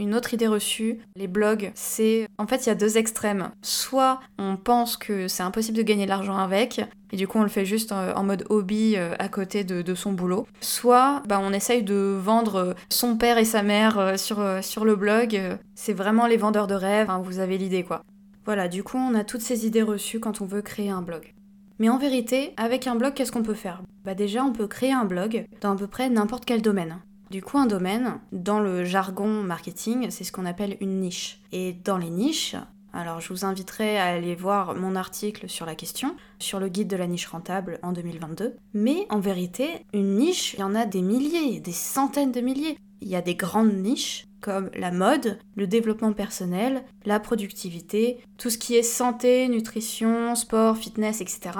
Une 0.00 0.14
autre 0.14 0.32
idée 0.32 0.46
reçue, 0.46 0.98
les 1.14 1.26
blogs, 1.26 1.72
c'est 1.74 2.26
en 2.38 2.46
fait 2.46 2.64
il 2.64 2.68
y 2.68 2.72
a 2.72 2.74
deux 2.74 2.96
extrêmes. 2.96 3.50
Soit 3.60 4.18
on 4.38 4.56
pense 4.56 4.96
que 4.96 5.28
c'est 5.28 5.42
impossible 5.42 5.76
de 5.76 5.82
gagner 5.82 6.06
de 6.06 6.08
l'argent 6.08 6.38
avec, 6.38 6.80
et 7.12 7.18
du 7.18 7.28
coup 7.28 7.36
on 7.36 7.42
le 7.42 7.50
fait 7.50 7.66
juste 7.66 7.92
en 7.92 8.24
mode 8.24 8.46
hobby 8.48 8.94
euh, 8.96 9.14
à 9.18 9.28
côté 9.28 9.62
de, 9.62 9.94
son 9.94 10.12
boulot. 10.12 10.46
Soit 10.62 11.22
bah, 11.28 11.38
on 11.42 11.52
essaye 11.52 11.82
de 11.82 12.16
vendre 12.18 12.74
son 12.88 13.18
père 13.18 13.36
et 13.36 13.44
sa 13.44 13.62
mère 13.62 13.98
euh, 13.98 14.16
sur, 14.16 14.40
euh, 14.40 14.62
sur 14.62 14.86
le 14.86 14.96
blog. 14.96 15.38
C'est 15.74 15.92
vraiment 15.92 16.26
les 16.26 16.38
vendeurs 16.38 16.66
de 16.66 16.74
rêves, 16.74 17.10
hein, 17.10 17.20
vous 17.22 17.38
avez 17.38 17.58
l'idée 17.58 17.82
quoi. 17.82 18.02
Voilà, 18.46 18.68
du 18.68 18.82
coup 18.82 18.96
on 18.96 19.14
a 19.14 19.22
toutes 19.22 19.42
ces 19.42 19.66
idées 19.66 19.82
reçues 19.82 20.18
quand 20.18 20.40
on 20.40 20.46
veut 20.46 20.62
créer 20.62 20.88
un 20.88 21.02
blog. 21.02 21.34
Mais 21.78 21.90
en 21.90 21.98
vérité, 21.98 22.54
avec 22.56 22.86
un 22.86 22.94
blog, 22.94 23.12
qu'est-ce 23.12 23.32
qu'on 23.32 23.42
peut 23.42 23.52
faire? 23.52 23.82
Bah 24.04 24.14
déjà, 24.14 24.44
on 24.44 24.52
peut 24.52 24.66
créer 24.66 24.92
un 24.92 25.04
blog 25.04 25.44
dans 25.60 25.72
à 25.72 25.76
peu 25.76 25.86
près 25.86 26.08
n'importe 26.08 26.46
quel 26.46 26.62
domaine. 26.62 27.00
Du 27.30 27.42
coup, 27.42 27.58
un 27.58 27.66
domaine, 27.66 28.18
dans 28.32 28.58
le 28.58 28.84
jargon 28.84 29.28
marketing, 29.28 30.10
c'est 30.10 30.24
ce 30.24 30.32
qu'on 30.32 30.46
appelle 30.46 30.76
une 30.80 30.98
niche. 30.98 31.40
Et 31.52 31.72
dans 31.72 31.96
les 31.96 32.10
niches, 32.10 32.56
alors 32.92 33.20
je 33.20 33.28
vous 33.32 33.44
inviterai 33.44 33.98
à 33.98 34.06
aller 34.06 34.34
voir 34.34 34.74
mon 34.74 34.96
article 34.96 35.48
sur 35.48 35.64
la 35.64 35.76
question, 35.76 36.16
sur 36.40 36.58
le 36.58 36.68
guide 36.68 36.88
de 36.88 36.96
la 36.96 37.06
niche 37.06 37.28
rentable 37.28 37.78
en 37.84 37.92
2022. 37.92 38.56
Mais 38.74 39.06
en 39.10 39.20
vérité, 39.20 39.68
une 39.94 40.16
niche, 40.16 40.54
il 40.54 40.60
y 40.60 40.64
en 40.64 40.74
a 40.74 40.86
des 40.86 41.02
milliers, 41.02 41.60
des 41.60 41.72
centaines 41.72 42.32
de 42.32 42.40
milliers. 42.40 42.78
Il 43.00 43.08
y 43.08 43.14
a 43.14 43.22
des 43.22 43.36
grandes 43.36 43.74
niches 43.74 44.26
comme 44.40 44.70
la 44.74 44.90
mode, 44.90 45.38
le 45.54 45.66
développement 45.66 46.12
personnel, 46.12 46.82
la 47.04 47.20
productivité, 47.20 48.18
tout 48.38 48.50
ce 48.50 48.58
qui 48.58 48.74
est 48.74 48.82
santé, 48.82 49.46
nutrition, 49.48 50.34
sport, 50.34 50.76
fitness, 50.76 51.20
etc. 51.20 51.50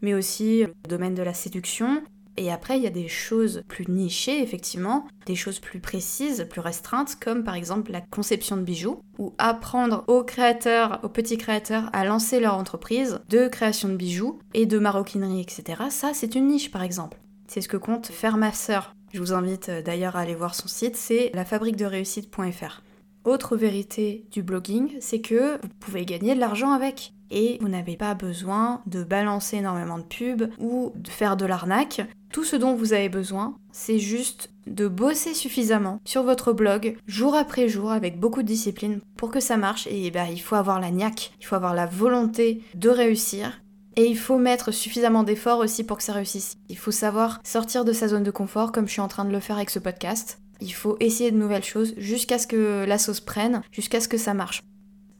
Mais 0.00 0.14
aussi 0.14 0.62
le 0.62 0.72
domaine 0.88 1.14
de 1.14 1.22
la 1.22 1.34
séduction. 1.34 2.02
Et 2.38 2.50
après, 2.52 2.78
il 2.78 2.84
y 2.84 2.86
a 2.86 2.90
des 2.90 3.08
choses 3.08 3.62
plus 3.68 3.88
nichées, 3.88 4.42
effectivement, 4.42 5.06
des 5.26 5.34
choses 5.34 5.58
plus 5.58 5.80
précises, 5.80 6.46
plus 6.48 6.60
restreintes, 6.60 7.16
comme 7.20 7.44
par 7.44 7.54
exemple 7.54 7.92
la 7.92 8.00
conception 8.00 8.56
de 8.56 8.62
bijoux, 8.62 9.00
ou 9.18 9.34
apprendre 9.38 10.04
aux 10.06 10.24
créateurs, 10.24 11.00
aux 11.02 11.08
petits 11.08 11.38
créateurs, 11.38 11.90
à 11.92 12.04
lancer 12.04 12.40
leur 12.40 12.54
entreprise 12.54 13.20
de 13.28 13.48
création 13.48 13.88
de 13.88 13.96
bijoux 13.96 14.38
et 14.54 14.66
de 14.66 14.78
maroquinerie, 14.78 15.40
etc. 15.40 15.82
Ça, 15.90 16.12
c'est 16.14 16.34
une 16.34 16.48
niche, 16.48 16.70
par 16.70 16.82
exemple. 16.82 17.18
C'est 17.46 17.60
ce 17.60 17.68
que 17.68 17.76
compte 17.76 18.06
faire 18.06 18.36
ma 18.36 18.52
sœur 18.52 18.94
je 19.12 19.20
vous 19.20 19.32
invite 19.32 19.70
euh, 19.70 19.82
d'ailleurs 19.82 20.16
à 20.16 20.20
aller 20.20 20.34
voir 20.34 20.54
son 20.54 20.68
site, 20.68 20.96
c'est 20.96 21.30
lafabriquederéussite.fr. 21.34 22.82
Autre 23.28 23.58
vérité 23.58 24.24
du 24.32 24.42
blogging, 24.42 24.96
c'est 25.00 25.20
que 25.20 25.60
vous 25.60 25.68
pouvez 25.80 26.06
gagner 26.06 26.34
de 26.34 26.40
l'argent 26.40 26.72
avec. 26.72 27.12
Et 27.30 27.58
vous 27.60 27.68
n'avez 27.68 27.94
pas 27.94 28.14
besoin 28.14 28.80
de 28.86 29.04
balancer 29.04 29.58
énormément 29.58 29.98
de 29.98 30.04
pubs 30.04 30.50
ou 30.58 30.92
de 30.94 31.10
faire 31.10 31.36
de 31.36 31.44
l'arnaque. 31.44 32.00
Tout 32.32 32.42
ce 32.42 32.56
dont 32.56 32.74
vous 32.74 32.94
avez 32.94 33.10
besoin, 33.10 33.54
c'est 33.70 33.98
juste 33.98 34.48
de 34.66 34.88
bosser 34.88 35.34
suffisamment 35.34 36.00
sur 36.06 36.22
votre 36.22 36.54
blog 36.54 36.96
jour 37.06 37.34
après 37.34 37.68
jour 37.68 37.92
avec 37.92 38.18
beaucoup 38.18 38.40
de 38.40 38.48
discipline 38.48 39.00
pour 39.18 39.30
que 39.30 39.40
ça 39.40 39.58
marche. 39.58 39.86
Et 39.90 40.10
bah, 40.10 40.30
il 40.32 40.40
faut 40.40 40.56
avoir 40.56 40.80
la 40.80 40.90
niaque, 40.90 41.32
il 41.38 41.44
faut 41.44 41.56
avoir 41.56 41.74
la 41.74 41.84
volonté 41.84 42.62
de 42.76 42.88
réussir 42.88 43.60
et 43.96 44.06
il 44.06 44.16
faut 44.16 44.38
mettre 44.38 44.70
suffisamment 44.70 45.22
d'efforts 45.22 45.58
aussi 45.58 45.84
pour 45.84 45.98
que 45.98 46.02
ça 46.02 46.14
réussisse. 46.14 46.56
Il 46.70 46.78
faut 46.78 46.92
savoir 46.92 47.40
sortir 47.44 47.84
de 47.84 47.92
sa 47.92 48.08
zone 48.08 48.22
de 48.22 48.30
confort 48.30 48.72
comme 48.72 48.86
je 48.86 48.92
suis 48.92 49.02
en 49.02 49.08
train 49.08 49.26
de 49.26 49.32
le 49.32 49.40
faire 49.40 49.56
avec 49.56 49.68
ce 49.68 49.80
podcast. 49.80 50.38
Il 50.60 50.72
faut 50.72 50.96
essayer 51.00 51.30
de 51.30 51.36
nouvelles 51.36 51.64
choses 51.64 51.94
jusqu'à 51.96 52.38
ce 52.38 52.46
que 52.46 52.84
la 52.86 52.98
sauce 52.98 53.20
prenne, 53.20 53.62
jusqu'à 53.70 54.00
ce 54.00 54.08
que 54.08 54.18
ça 54.18 54.34
marche. 54.34 54.62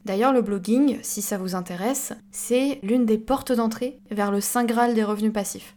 D'ailleurs, 0.05 0.33
le 0.33 0.41
blogging, 0.41 0.97
si 1.01 1.21
ça 1.21 1.37
vous 1.37 1.55
intéresse, 1.55 2.13
c'est 2.31 2.79
l'une 2.83 3.05
des 3.05 3.17
portes 3.17 3.51
d'entrée 3.51 3.99
vers 4.11 4.31
le 4.31 4.41
Saint 4.41 4.65
Graal 4.65 4.93
des 4.93 5.03
revenus 5.03 5.33
passifs. 5.33 5.75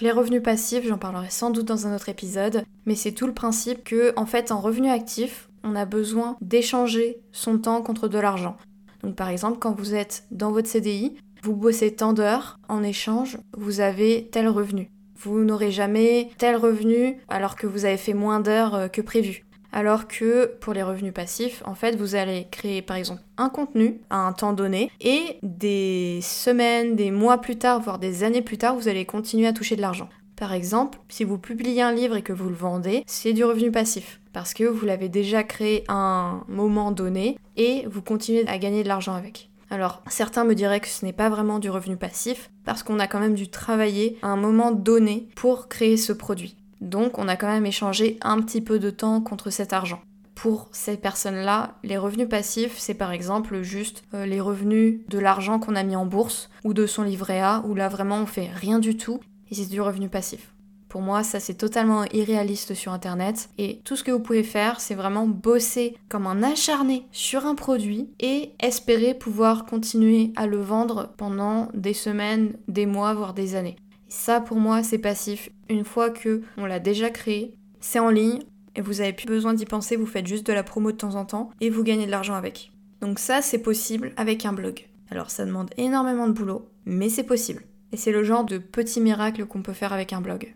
les 0.00 0.12
revenus 0.12 0.42
passifs, 0.42 0.86
j'en 0.86 0.96
parlerai 0.98 1.28
sans 1.28 1.50
doute 1.50 1.66
dans 1.66 1.86
un 1.86 1.94
autre 1.94 2.08
épisode, 2.08 2.64
mais 2.86 2.94
c'est 2.94 3.12
tout 3.12 3.26
le 3.26 3.34
principe 3.34 3.84
que, 3.84 4.12
en 4.16 4.24
fait, 4.24 4.50
en 4.50 4.60
revenu 4.60 4.88
actif, 4.88 5.50
on 5.62 5.76
a 5.76 5.84
besoin 5.84 6.36
d'échanger 6.40 7.20
son 7.32 7.58
temps 7.58 7.82
contre 7.82 8.08
de 8.08 8.18
l'argent. 8.18 8.56
Donc 9.02 9.14
par 9.16 9.28
exemple, 9.28 9.58
quand 9.58 9.72
vous 9.72 9.94
êtes 9.94 10.24
dans 10.30 10.52
votre 10.52 10.68
CDI, 10.68 11.16
vous 11.42 11.56
bossez 11.56 11.94
tant 11.94 12.12
d'heures, 12.12 12.58
en 12.68 12.82
échange, 12.82 13.38
vous 13.56 13.80
avez 13.80 14.28
tel 14.30 14.48
revenu. 14.48 14.90
Vous 15.22 15.44
n'aurez 15.44 15.70
jamais 15.70 16.30
tel 16.38 16.56
revenu 16.56 17.18
alors 17.28 17.54
que 17.54 17.66
vous 17.66 17.84
avez 17.84 17.98
fait 17.98 18.14
moins 18.14 18.40
d'heures 18.40 18.74
euh, 18.74 18.88
que 18.88 19.02
prévu. 19.02 19.44
Alors 19.70 20.08
que 20.08 20.46
pour 20.60 20.72
les 20.72 20.82
revenus 20.82 21.12
passifs, 21.12 21.62
en 21.66 21.74
fait, 21.74 21.94
vous 21.94 22.14
allez 22.14 22.46
créer 22.50 22.80
par 22.80 22.96
exemple 22.96 23.20
un 23.36 23.50
contenu 23.50 24.00
à 24.08 24.26
un 24.26 24.32
temps 24.32 24.54
donné 24.54 24.90
et 25.00 25.38
des 25.42 26.20
semaines, 26.22 26.96
des 26.96 27.10
mois 27.10 27.38
plus 27.38 27.56
tard, 27.56 27.80
voire 27.80 27.98
des 27.98 28.24
années 28.24 28.40
plus 28.40 28.56
tard, 28.56 28.74
vous 28.74 28.88
allez 28.88 29.04
continuer 29.04 29.46
à 29.46 29.52
toucher 29.52 29.76
de 29.76 29.82
l'argent. 29.82 30.08
Par 30.36 30.54
exemple, 30.54 30.98
si 31.10 31.24
vous 31.24 31.36
publiez 31.36 31.82
un 31.82 31.92
livre 31.92 32.16
et 32.16 32.22
que 32.22 32.32
vous 32.32 32.48
le 32.48 32.54
vendez, 32.54 33.04
c'est 33.06 33.34
du 33.34 33.44
revenu 33.44 33.70
passif 33.70 34.20
parce 34.32 34.54
que 34.54 34.64
vous 34.64 34.86
l'avez 34.86 35.10
déjà 35.10 35.42
créé 35.42 35.84
à 35.88 35.94
un 35.94 36.44
moment 36.48 36.92
donné 36.92 37.36
et 37.58 37.84
vous 37.90 38.00
continuez 38.00 38.48
à 38.48 38.56
gagner 38.56 38.82
de 38.82 38.88
l'argent 38.88 39.14
avec. 39.14 39.49
Alors, 39.70 40.02
certains 40.08 40.44
me 40.44 40.54
diraient 40.54 40.80
que 40.80 40.88
ce 40.88 41.04
n'est 41.04 41.12
pas 41.12 41.28
vraiment 41.28 41.60
du 41.60 41.70
revenu 41.70 41.96
passif, 41.96 42.50
parce 42.64 42.82
qu'on 42.82 42.98
a 42.98 43.06
quand 43.06 43.20
même 43.20 43.34
dû 43.34 43.48
travailler 43.48 44.18
à 44.20 44.28
un 44.28 44.36
moment 44.36 44.72
donné 44.72 45.28
pour 45.36 45.68
créer 45.68 45.96
ce 45.96 46.12
produit. 46.12 46.56
Donc, 46.80 47.18
on 47.18 47.28
a 47.28 47.36
quand 47.36 47.48
même 47.48 47.66
échangé 47.66 48.18
un 48.20 48.40
petit 48.42 48.60
peu 48.60 48.80
de 48.80 48.90
temps 48.90 49.20
contre 49.20 49.50
cet 49.50 49.72
argent. 49.72 50.02
Pour 50.34 50.68
ces 50.72 50.96
personnes-là, 50.96 51.74
les 51.84 51.98
revenus 51.98 52.28
passifs, 52.28 52.78
c'est 52.78 52.94
par 52.94 53.12
exemple 53.12 53.62
juste 53.62 54.02
euh, 54.14 54.24
les 54.24 54.40
revenus 54.40 55.00
de 55.08 55.18
l'argent 55.18 55.58
qu'on 55.58 55.76
a 55.76 55.82
mis 55.82 55.96
en 55.96 56.06
bourse 56.06 56.48
ou 56.64 56.72
de 56.72 56.86
son 56.86 57.02
livret 57.02 57.40
A, 57.40 57.62
où 57.66 57.74
là 57.74 57.88
vraiment 57.88 58.16
on 58.20 58.26
fait 58.26 58.48
rien 58.52 58.78
du 58.78 58.96
tout 58.96 59.20
et 59.50 59.54
c'est 59.54 59.68
du 59.68 59.82
revenu 59.82 60.08
passif. 60.08 60.54
Pour 60.90 61.02
moi, 61.02 61.22
ça 61.22 61.38
c'est 61.38 61.54
totalement 61.54 62.04
irréaliste 62.12 62.74
sur 62.74 62.92
Internet. 62.92 63.48
Et 63.58 63.80
tout 63.84 63.94
ce 63.94 64.02
que 64.02 64.10
vous 64.10 64.18
pouvez 64.18 64.42
faire, 64.42 64.80
c'est 64.80 64.96
vraiment 64.96 65.26
bosser 65.26 65.96
comme 66.08 66.26
un 66.26 66.42
acharné 66.42 67.06
sur 67.12 67.46
un 67.46 67.54
produit 67.54 68.10
et 68.18 68.50
espérer 68.60 69.14
pouvoir 69.14 69.66
continuer 69.66 70.32
à 70.34 70.48
le 70.48 70.58
vendre 70.58 71.14
pendant 71.16 71.68
des 71.74 71.94
semaines, 71.94 72.54
des 72.66 72.86
mois, 72.86 73.14
voire 73.14 73.34
des 73.34 73.54
années. 73.54 73.76
ça, 74.08 74.40
pour 74.40 74.56
moi, 74.56 74.82
c'est 74.82 74.98
passif. 74.98 75.50
Une 75.68 75.84
fois 75.84 76.10
que 76.10 76.42
on 76.56 76.66
l'a 76.66 76.80
déjà 76.80 77.10
créé, 77.10 77.54
c'est 77.78 78.00
en 78.00 78.10
ligne 78.10 78.40
et 78.74 78.80
vous 78.80 79.00
avez 79.00 79.12
plus 79.12 79.26
besoin 79.26 79.54
d'y 79.54 79.66
penser. 79.66 79.94
Vous 79.94 80.06
faites 80.06 80.26
juste 80.26 80.46
de 80.48 80.52
la 80.52 80.64
promo 80.64 80.90
de 80.90 80.96
temps 80.96 81.14
en 81.14 81.24
temps 81.24 81.50
et 81.60 81.70
vous 81.70 81.84
gagnez 81.84 82.06
de 82.06 82.10
l'argent 82.10 82.34
avec. 82.34 82.72
Donc 83.00 83.20
ça, 83.20 83.42
c'est 83.42 83.62
possible 83.62 84.12
avec 84.16 84.44
un 84.44 84.52
blog. 84.52 84.88
Alors 85.08 85.30
ça 85.30 85.44
demande 85.44 85.70
énormément 85.76 86.26
de 86.26 86.32
boulot, 86.32 86.68
mais 86.84 87.08
c'est 87.08 87.22
possible. 87.22 87.62
Et 87.92 87.96
c'est 87.96 88.12
le 88.12 88.24
genre 88.24 88.44
de 88.44 88.58
petit 88.58 89.00
miracle 89.00 89.46
qu'on 89.46 89.62
peut 89.62 89.72
faire 89.72 89.92
avec 89.92 90.12
un 90.12 90.20
blog. 90.20 90.52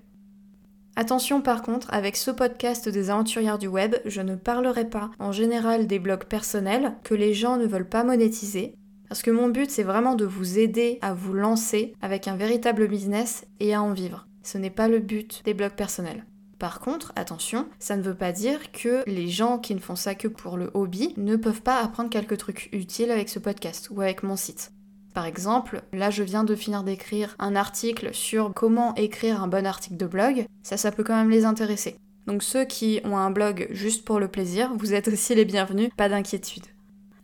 Attention 0.97 1.43
par 1.43 1.63
contre, 1.63 1.93
avec 1.93 2.17
ce 2.17 2.31
podcast 2.31 2.89
des 2.89 3.11
aventurières 3.11 3.59
du 3.59 3.67
web, 3.67 3.97
je 4.05 4.21
ne 4.21 4.37
parlerai 4.37 4.89
pas 4.89 5.11
en 5.19 5.33
général 5.33 5.89
des 5.89 5.99
blogs 5.99 6.25
personnels 6.25 6.93
que 7.03 7.15
les 7.15 7.35
gens 7.35 7.57
ne 7.57 7.67
veulent 7.67 7.89
pas 7.89 8.05
monétiser, 8.05 8.77
parce 9.09 9.23
que 9.23 9.33
mon 9.33 9.49
but 9.49 9.71
c'est 9.71 9.83
vraiment 9.83 10.15
de 10.15 10.25
vous 10.25 10.59
aider 10.59 10.99
à 11.03 11.13
vous 11.13 11.33
lancer 11.33 11.95
avec 12.01 12.29
un 12.29 12.37
véritable 12.37 12.87
business 12.87 13.45
et 13.59 13.75
à 13.75 13.83
en 13.83 13.93
vivre. 13.93 14.29
Ce 14.45 14.57
n'est 14.57 14.71
pas 14.71 14.87
le 14.87 15.01
but 15.01 15.43
des 15.45 15.55
blogs 15.55 15.75
personnels. 15.75 16.27
Par 16.61 16.79
contre, 16.79 17.13
attention, 17.17 17.67
ça 17.81 17.97
ne 17.97 18.03
veut 18.03 18.15
pas 18.15 18.31
dire 18.31 18.71
que 18.71 19.03
les 19.09 19.29
gens 19.29 19.59
qui 19.59 19.75
ne 19.75 19.81
font 19.81 19.97
ça 19.97 20.15
que 20.15 20.29
pour 20.29 20.57
le 20.57 20.71
hobby 20.75 21.13
ne 21.17 21.35
peuvent 21.35 21.63
pas 21.63 21.83
apprendre 21.83 22.09
quelques 22.09 22.39
trucs 22.39 22.69
utiles 22.73 23.11
avec 23.11 23.29
ce 23.29 23.41
podcast 23.41 23.89
ou 23.91 24.01
avec 24.01 24.23
mon 24.23 24.37
site. 24.37 24.71
Par 25.15 25.27
exemple, 25.27 25.83
là 25.93 26.11
je 26.11 26.25
viens 26.25 26.43
de 26.43 26.57
finir 26.57 26.83
d'écrire 26.83 27.37
un 27.39 27.55
article 27.55 28.13
sur 28.13 28.53
comment 28.53 28.97
écrire 28.97 29.41
un 29.41 29.47
bon 29.47 29.65
article 29.65 29.97
de 29.97 30.07
blog, 30.07 30.47
ça 30.65 30.77
ça 30.77 30.91
peut 30.91 31.05
quand 31.05 31.17
même 31.17 31.31
les 31.31 31.45
intéresser. 31.45 31.97
Donc 32.27 32.43
ceux 32.43 32.65
qui 32.65 33.01
ont 33.05 33.17
un 33.17 33.31
blog 33.31 33.69
juste 33.71 34.05
pour 34.05 34.19
le 34.19 34.27
plaisir, 34.27 34.73
vous 34.77 34.93
êtes 34.93 35.07
aussi 35.07 35.37
les 35.37 35.45
bienvenus, 35.45 35.91
pas 35.97 36.09
d'inquiétude. 36.09 36.65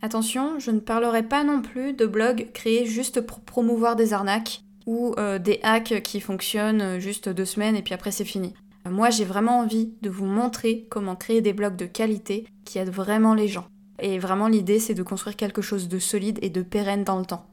Attention, 0.01 0.57
je 0.57 0.71
ne 0.71 0.79
parlerai 0.79 1.23
pas 1.23 1.43
non 1.43 1.61
plus 1.61 1.91
de 1.91 2.05
blogs 2.05 2.47
créés 2.53 2.85
juste 2.85 3.19
pour 3.19 3.41
promouvoir 3.41 3.97
des 3.97 4.13
arnaques 4.13 4.61
ou 4.85 5.13
euh, 5.19 5.37
des 5.37 5.59
hacks 5.61 6.01
qui 6.01 6.21
fonctionnent 6.21 6.97
juste 6.97 7.27
deux 7.27 7.45
semaines 7.45 7.75
et 7.75 7.81
puis 7.81 7.93
après 7.93 8.11
c'est 8.11 8.23
fini. 8.23 8.53
Moi 8.89 9.09
j'ai 9.09 9.25
vraiment 9.25 9.59
envie 9.59 9.93
de 10.01 10.09
vous 10.09 10.25
montrer 10.25 10.87
comment 10.89 11.17
créer 11.17 11.41
des 11.41 11.53
blogs 11.53 11.75
de 11.75 11.85
qualité 11.85 12.47
qui 12.63 12.79
aident 12.79 12.89
vraiment 12.89 13.33
les 13.33 13.49
gens. 13.49 13.67
Et 13.99 14.17
vraiment 14.17 14.47
l'idée 14.47 14.79
c'est 14.79 14.93
de 14.93 15.03
construire 15.03 15.35
quelque 15.35 15.61
chose 15.61 15.89
de 15.89 15.99
solide 15.99 16.39
et 16.41 16.49
de 16.49 16.61
pérenne 16.61 17.03
dans 17.03 17.19
le 17.19 17.25
temps. 17.25 17.50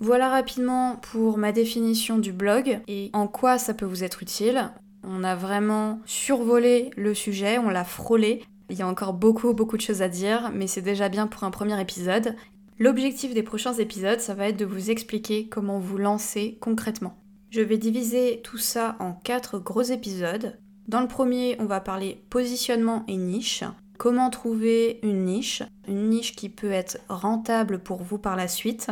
Voilà 0.00 0.28
rapidement 0.28 0.96
pour 0.96 1.38
ma 1.38 1.50
définition 1.50 2.18
du 2.18 2.32
blog 2.32 2.80
et 2.86 3.10
en 3.12 3.26
quoi 3.26 3.58
ça 3.58 3.74
peut 3.74 3.86
vous 3.86 4.04
être 4.04 4.22
utile. 4.22 4.70
On 5.02 5.24
a 5.24 5.34
vraiment 5.34 6.00
survolé 6.06 6.90
le 6.96 7.14
sujet, 7.14 7.58
on 7.58 7.68
l'a 7.68 7.84
frôlé. 7.84 8.44
Il 8.70 8.78
y 8.78 8.82
a 8.82 8.88
encore 8.88 9.12
beaucoup 9.12 9.54
beaucoup 9.54 9.76
de 9.76 9.82
choses 9.82 10.02
à 10.02 10.08
dire, 10.08 10.52
mais 10.54 10.66
c'est 10.66 10.82
déjà 10.82 11.08
bien 11.08 11.26
pour 11.26 11.42
un 11.44 11.50
premier 11.50 11.80
épisode. 11.80 12.36
L'objectif 12.78 13.34
des 13.34 13.42
prochains 13.42 13.74
épisodes, 13.74 14.20
ça 14.20 14.34
va 14.34 14.48
être 14.48 14.56
de 14.56 14.64
vous 14.64 14.90
expliquer 14.90 15.48
comment 15.48 15.80
vous 15.80 15.98
lancer 15.98 16.58
concrètement. 16.60 17.16
Je 17.50 17.60
vais 17.60 17.78
diviser 17.78 18.40
tout 18.44 18.58
ça 18.58 18.94
en 19.00 19.14
quatre 19.14 19.58
gros 19.58 19.82
épisodes. 19.82 20.58
Dans 20.86 21.00
le 21.00 21.08
premier, 21.08 21.56
on 21.58 21.64
va 21.64 21.80
parler 21.80 22.22
positionnement 22.30 23.04
et 23.08 23.16
niche. 23.16 23.64
Comment 23.98 24.30
trouver 24.30 25.00
une 25.02 25.24
niche, 25.24 25.64
une 25.88 26.08
niche 26.08 26.36
qui 26.36 26.50
peut 26.50 26.70
être 26.70 26.98
rentable 27.08 27.80
pour 27.80 28.02
vous 28.02 28.18
par 28.18 28.36
la 28.36 28.46
suite. 28.46 28.90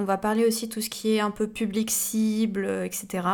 On 0.00 0.04
va 0.04 0.16
parler 0.16 0.46
aussi 0.46 0.70
tout 0.70 0.80
ce 0.80 0.88
qui 0.88 1.14
est 1.14 1.20
un 1.20 1.30
peu 1.30 1.46
public 1.46 1.90
cible, 1.90 2.64
etc. 2.86 3.28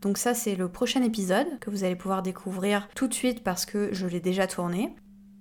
Donc 0.00 0.16
ça 0.16 0.32
c'est 0.32 0.54
le 0.54 0.68
prochain 0.68 1.02
épisode 1.02 1.58
que 1.58 1.70
vous 1.70 1.82
allez 1.82 1.96
pouvoir 1.96 2.22
découvrir 2.22 2.88
tout 2.94 3.08
de 3.08 3.14
suite 3.14 3.42
parce 3.42 3.66
que 3.66 3.88
je 3.90 4.06
l'ai 4.06 4.20
déjà 4.20 4.46
tourné. 4.46 4.94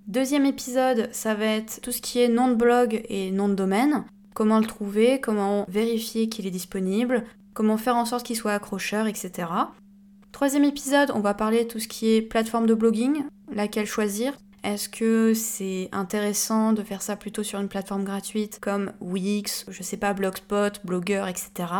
Deuxième 0.08 0.48
épisode, 0.48 1.10
ça 1.12 1.36
va 1.36 1.46
être 1.46 1.80
tout 1.82 1.92
ce 1.92 2.01
qui 2.01 2.22
est 2.22 2.27
nom 2.27 2.48
de 2.48 2.56
blog 2.56 3.03
et 3.08 3.30
nom 3.30 3.50
de 3.50 3.53
domaine. 3.53 4.03
Comment 4.34 4.58
le 4.58 4.65
trouver, 4.65 5.22
comment 5.22 5.65
vérifier 5.68 6.27
qu'il 6.27 6.48
est 6.48 6.51
disponible, 6.51 7.24
comment 7.53 7.77
faire 7.77 7.96
en 7.96 8.06
sorte 8.06 8.25
qu'il 8.25 8.36
soit 8.36 8.53
accrocheur, 8.53 9.06
etc. 9.06 9.50
Troisième 10.32 10.63
épisode, 10.63 11.12
on 11.13 11.20
va 11.20 11.36
parler 11.36 11.68
tout 11.68 11.77
ce 11.77 11.88
qui 11.88 12.15
est 12.15 12.24
plateforme 12.24 12.65
de 12.65 12.74
blogging, 12.74 13.25
laquelle 13.53 13.86
choisir, 13.86 14.34
est-ce 14.63 14.89
que 14.89 15.34
c'est 15.34 15.89
intéressant 15.91 16.74
de 16.74 16.84
faire 16.84 17.01
ça 17.01 17.15
plutôt 17.15 17.43
sur 17.43 17.60
une 17.60 17.67
plateforme 17.67 18.03
gratuite 18.03 18.60
comme 18.62 18.91
Wix, 19.01 19.65
je 19.70 19.84
sais 19.84 19.97
pas, 19.97 20.13
Blogspot, 20.13 20.86
Blogger, 20.86 21.26
etc. 21.28 21.71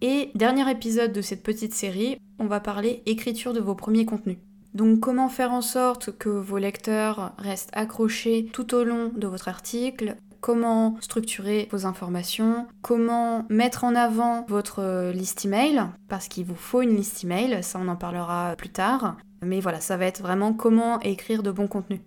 Et 0.00 0.30
dernier 0.34 0.70
épisode 0.70 1.12
de 1.12 1.22
cette 1.22 1.42
petite 1.42 1.74
série, 1.74 2.18
on 2.38 2.46
va 2.46 2.60
parler 2.60 3.02
écriture 3.06 3.52
de 3.52 3.60
vos 3.60 3.74
premiers 3.74 4.06
contenus. 4.06 4.38
Donc 4.74 5.00
comment 5.00 5.28
faire 5.28 5.52
en 5.52 5.62
sorte 5.62 6.16
que 6.18 6.28
vos 6.28 6.58
lecteurs 6.58 7.32
restent 7.38 7.70
accrochés 7.72 8.48
tout 8.52 8.74
au 8.74 8.84
long 8.84 9.10
de 9.16 9.26
votre 9.26 9.48
article, 9.48 10.16
comment 10.40 10.96
structurer 11.00 11.68
vos 11.72 11.86
informations, 11.86 12.66
comment 12.82 13.46
mettre 13.48 13.84
en 13.84 13.94
avant 13.94 14.44
votre 14.48 15.10
liste 15.12 15.44
email, 15.44 15.82
parce 16.08 16.28
qu'il 16.28 16.44
vous 16.44 16.54
faut 16.54 16.82
une 16.82 16.94
liste 16.94 17.24
email, 17.24 17.62
ça 17.62 17.78
on 17.82 17.88
en 17.88 17.96
parlera 17.96 18.54
plus 18.56 18.68
tard, 18.68 19.16
mais 19.42 19.60
voilà, 19.60 19.80
ça 19.80 19.96
va 19.96 20.06
être 20.06 20.22
vraiment 20.22 20.52
comment 20.52 21.00
écrire 21.00 21.42
de 21.42 21.50
bons 21.50 21.68
contenus. 21.68 22.00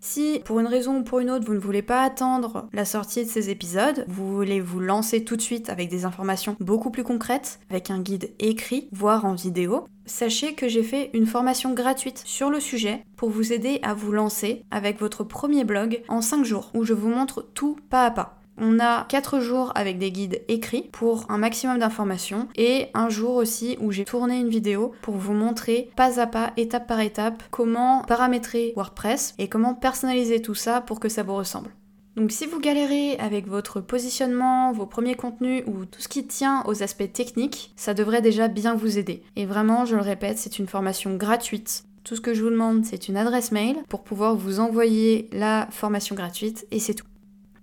Si 0.00 0.40
pour 0.44 0.60
une 0.60 0.66
raison 0.66 0.98
ou 0.98 1.02
pour 1.02 1.18
une 1.18 1.30
autre 1.30 1.44
vous 1.44 1.54
ne 1.54 1.58
voulez 1.58 1.82
pas 1.82 2.02
attendre 2.02 2.68
la 2.72 2.84
sortie 2.84 3.24
de 3.24 3.30
ces 3.30 3.50
épisodes, 3.50 4.04
vous 4.06 4.32
voulez 4.32 4.60
vous 4.60 4.78
lancer 4.78 5.24
tout 5.24 5.36
de 5.36 5.42
suite 5.42 5.70
avec 5.70 5.88
des 5.88 6.04
informations 6.04 6.56
beaucoup 6.60 6.90
plus 6.90 7.02
concrètes, 7.02 7.58
avec 7.68 7.90
un 7.90 8.00
guide 8.00 8.32
écrit, 8.38 8.88
voire 8.92 9.24
en 9.24 9.34
vidéo, 9.34 9.88
sachez 10.06 10.54
que 10.54 10.68
j'ai 10.68 10.84
fait 10.84 11.10
une 11.14 11.26
formation 11.26 11.74
gratuite 11.74 12.22
sur 12.24 12.48
le 12.48 12.60
sujet 12.60 13.04
pour 13.16 13.30
vous 13.30 13.52
aider 13.52 13.80
à 13.82 13.92
vous 13.92 14.12
lancer 14.12 14.64
avec 14.70 15.00
votre 15.00 15.24
premier 15.24 15.64
blog 15.64 16.02
en 16.08 16.22
5 16.22 16.44
jours, 16.44 16.70
où 16.74 16.84
je 16.84 16.94
vous 16.94 17.08
montre 17.08 17.42
tout 17.54 17.76
pas 17.90 18.06
à 18.06 18.10
pas. 18.12 18.37
On 18.60 18.80
a 18.80 19.04
4 19.04 19.40
jours 19.40 19.70
avec 19.76 19.98
des 19.98 20.10
guides 20.10 20.42
écrits 20.48 20.88
pour 20.90 21.26
un 21.28 21.38
maximum 21.38 21.78
d'informations 21.78 22.48
et 22.56 22.86
un 22.92 23.08
jour 23.08 23.36
aussi 23.36 23.76
où 23.80 23.92
j'ai 23.92 24.04
tourné 24.04 24.38
une 24.38 24.48
vidéo 24.48 24.92
pour 25.00 25.14
vous 25.16 25.32
montrer 25.32 25.90
pas 25.94 26.20
à 26.20 26.26
pas, 26.26 26.52
étape 26.56 26.88
par 26.88 27.00
étape, 27.00 27.42
comment 27.52 28.02
paramétrer 28.02 28.72
WordPress 28.74 29.34
et 29.38 29.48
comment 29.48 29.74
personnaliser 29.74 30.42
tout 30.42 30.56
ça 30.56 30.80
pour 30.80 30.98
que 30.98 31.08
ça 31.08 31.22
vous 31.22 31.36
ressemble. 31.36 31.70
Donc 32.16 32.32
si 32.32 32.46
vous 32.46 32.58
galérez 32.58 33.16
avec 33.18 33.46
votre 33.46 33.80
positionnement, 33.80 34.72
vos 34.72 34.86
premiers 34.86 35.14
contenus 35.14 35.62
ou 35.68 35.84
tout 35.84 36.00
ce 36.00 36.08
qui 36.08 36.26
tient 36.26 36.64
aux 36.66 36.82
aspects 36.82 37.12
techniques, 37.12 37.72
ça 37.76 37.94
devrait 37.94 38.22
déjà 38.22 38.48
bien 38.48 38.74
vous 38.74 38.98
aider. 38.98 39.22
Et 39.36 39.46
vraiment, 39.46 39.84
je 39.84 39.94
le 39.94 40.02
répète, 40.02 40.38
c'est 40.38 40.58
une 40.58 40.66
formation 40.66 41.14
gratuite. 41.14 41.84
Tout 42.02 42.16
ce 42.16 42.20
que 42.20 42.34
je 42.34 42.42
vous 42.42 42.50
demande, 42.50 42.84
c'est 42.84 43.06
une 43.06 43.16
adresse 43.16 43.52
mail 43.52 43.76
pour 43.88 44.02
pouvoir 44.02 44.34
vous 44.34 44.58
envoyer 44.58 45.28
la 45.30 45.68
formation 45.70 46.16
gratuite 46.16 46.66
et 46.72 46.80
c'est 46.80 46.94
tout. 46.94 47.06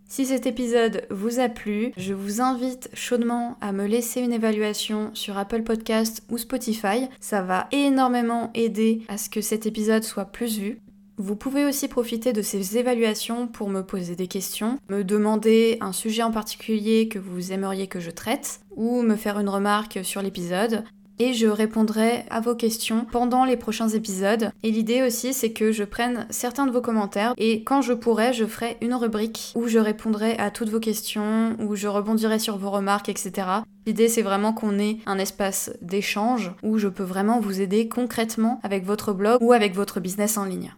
Si 0.07 0.27
cet 0.27 0.45
épisode 0.45 1.07
vous 1.09 1.39
a 1.39 1.49
plu, 1.49 1.91
je 1.97 2.13
vous 2.13 2.39
invite 2.39 2.89
chaudement 2.93 3.57
à 3.59 3.71
me 3.71 3.85
laisser 3.85 4.21
une 4.21 4.33
évaluation 4.33 5.09
sur 5.13 5.37
Apple 5.37 5.63
Podcast 5.63 6.21
ou 6.29 6.37
Spotify. 6.37 7.09
Ça 7.19 7.41
va 7.41 7.67
énormément 7.71 8.51
aider 8.53 9.01
à 9.07 9.17
ce 9.17 9.29
que 9.29 9.41
cet 9.41 9.65
épisode 9.65 10.03
soit 10.03 10.25
plus 10.25 10.59
vu. 10.59 10.79
Vous 11.17 11.35
pouvez 11.35 11.65
aussi 11.65 11.87
profiter 11.87 12.33
de 12.33 12.41
ces 12.41 12.77
évaluations 12.77 13.47
pour 13.47 13.69
me 13.69 13.81
poser 13.81 14.15
des 14.15 14.27
questions, 14.27 14.77
me 14.89 15.03
demander 15.03 15.77
un 15.81 15.93
sujet 15.93 16.23
en 16.23 16.31
particulier 16.31 17.07
que 17.07 17.19
vous 17.19 17.51
aimeriez 17.51 17.87
que 17.87 17.99
je 17.99 18.11
traite, 18.11 18.59
ou 18.75 19.01
me 19.01 19.15
faire 19.15 19.39
une 19.39 19.49
remarque 19.49 19.99
sur 20.03 20.21
l'épisode 20.21 20.83
et 21.19 21.33
je 21.33 21.47
répondrai 21.47 22.25
à 22.29 22.39
vos 22.39 22.55
questions 22.55 23.05
pendant 23.11 23.45
les 23.45 23.57
prochains 23.57 23.89
épisodes. 23.89 24.51
Et 24.63 24.71
l'idée 24.71 25.03
aussi, 25.03 25.33
c'est 25.33 25.51
que 25.51 25.71
je 25.71 25.83
prenne 25.83 26.27
certains 26.29 26.65
de 26.65 26.71
vos 26.71 26.81
commentaires 26.81 27.33
et 27.37 27.63
quand 27.63 27.81
je 27.81 27.93
pourrai, 27.93 28.33
je 28.33 28.45
ferai 28.45 28.77
une 28.81 28.93
rubrique 28.93 29.51
où 29.55 29.67
je 29.67 29.79
répondrai 29.79 30.37
à 30.37 30.51
toutes 30.51 30.69
vos 30.69 30.79
questions, 30.79 31.55
où 31.59 31.75
je 31.75 31.87
rebondirai 31.87 32.39
sur 32.39 32.57
vos 32.57 32.71
remarques, 32.71 33.09
etc. 33.09 33.47
L'idée, 33.85 34.09
c'est 34.09 34.21
vraiment 34.21 34.53
qu'on 34.53 34.79
ait 34.79 34.97
un 35.05 35.19
espace 35.19 35.71
d'échange 35.81 36.51
où 36.63 36.77
je 36.77 36.87
peux 36.87 37.03
vraiment 37.03 37.39
vous 37.39 37.61
aider 37.61 37.87
concrètement 37.87 38.59
avec 38.63 38.85
votre 38.85 39.13
blog 39.13 39.37
ou 39.41 39.53
avec 39.53 39.75
votre 39.75 39.99
business 39.99 40.37
en 40.37 40.45
ligne. 40.45 40.73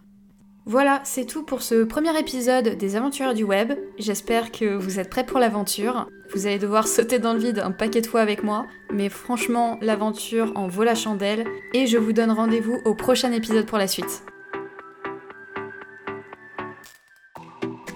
Voilà, 0.70 1.00
c'est 1.02 1.24
tout 1.24 1.44
pour 1.44 1.62
ce 1.62 1.82
premier 1.84 2.16
épisode 2.18 2.76
des 2.76 2.94
Aventures 2.94 3.32
du 3.32 3.42
Web. 3.42 3.72
J'espère 3.98 4.52
que 4.52 4.76
vous 4.76 5.00
êtes 5.00 5.08
prêts 5.08 5.24
pour 5.24 5.38
l'aventure. 5.38 6.10
Vous 6.34 6.46
allez 6.46 6.58
devoir 6.58 6.86
sauter 6.88 7.18
dans 7.18 7.32
le 7.32 7.38
vide 7.38 7.60
un 7.60 7.70
paquet 7.70 8.02
de 8.02 8.06
fois 8.06 8.20
avec 8.20 8.42
moi, 8.42 8.66
mais 8.92 9.08
franchement, 9.08 9.78
l'aventure 9.80 10.52
en 10.56 10.68
vaut 10.68 10.84
la 10.84 10.94
chandelle 10.94 11.46
et 11.72 11.86
je 11.86 11.96
vous 11.96 12.12
donne 12.12 12.30
rendez-vous 12.30 12.76
au 12.84 12.94
prochain 12.94 13.32
épisode 13.32 13.64
pour 13.64 13.78
la 13.78 13.86
suite. 13.86 14.24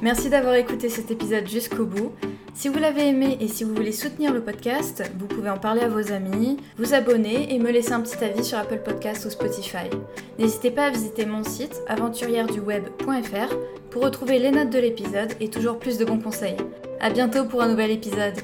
Merci 0.01 0.31
d'avoir 0.31 0.55
écouté 0.55 0.89
cet 0.89 1.11
épisode 1.11 1.47
jusqu'au 1.47 1.85
bout. 1.85 2.13
Si 2.55 2.69
vous 2.69 2.79
l'avez 2.79 3.09
aimé 3.09 3.39
et 3.41 3.49
si 3.49 3.65
vous 3.65 3.75
voulez 3.75 3.93
soutenir 3.93 4.33
le 4.33 4.43
podcast, 4.43 5.03
vous 5.19 5.27
pouvez 5.27 5.51
en 5.51 5.59
parler 5.59 5.81
à 5.81 5.89
vos 5.89 6.13
amis, 6.13 6.59
vous 6.77 6.95
abonner 6.95 7.53
et 7.55 7.59
me 7.59 7.73
laisser 7.73 7.93
un 7.93 8.01
petit 8.01 8.23
avis 8.23 8.45
sur 8.45 8.59
Apple 8.59 8.83
Podcast 8.85 9.25
ou 9.25 9.31
Spotify. 9.31 9.89
N'hésitez 10.39 10.71
pas 10.71 10.87
à 10.87 10.91
visiter 10.91 11.25
mon 11.25 11.45
site 11.45 11.81
aventuriereduweb.fr 11.89 13.57
pour 13.91 14.03
retrouver 14.03 14.39
les 14.39 14.51
notes 14.51 14.71
de 14.71 14.79
l'épisode 14.79 15.33
et 15.41 15.49
toujours 15.49 15.79
plus 15.79 15.99
de 15.99 16.05
bons 16.05 16.21
conseils. 16.21 16.57
A 17.01 17.11
bientôt 17.11 17.47
pour 17.47 17.63
un 17.63 17.69
nouvel 17.69 17.91
épisode. 17.91 18.35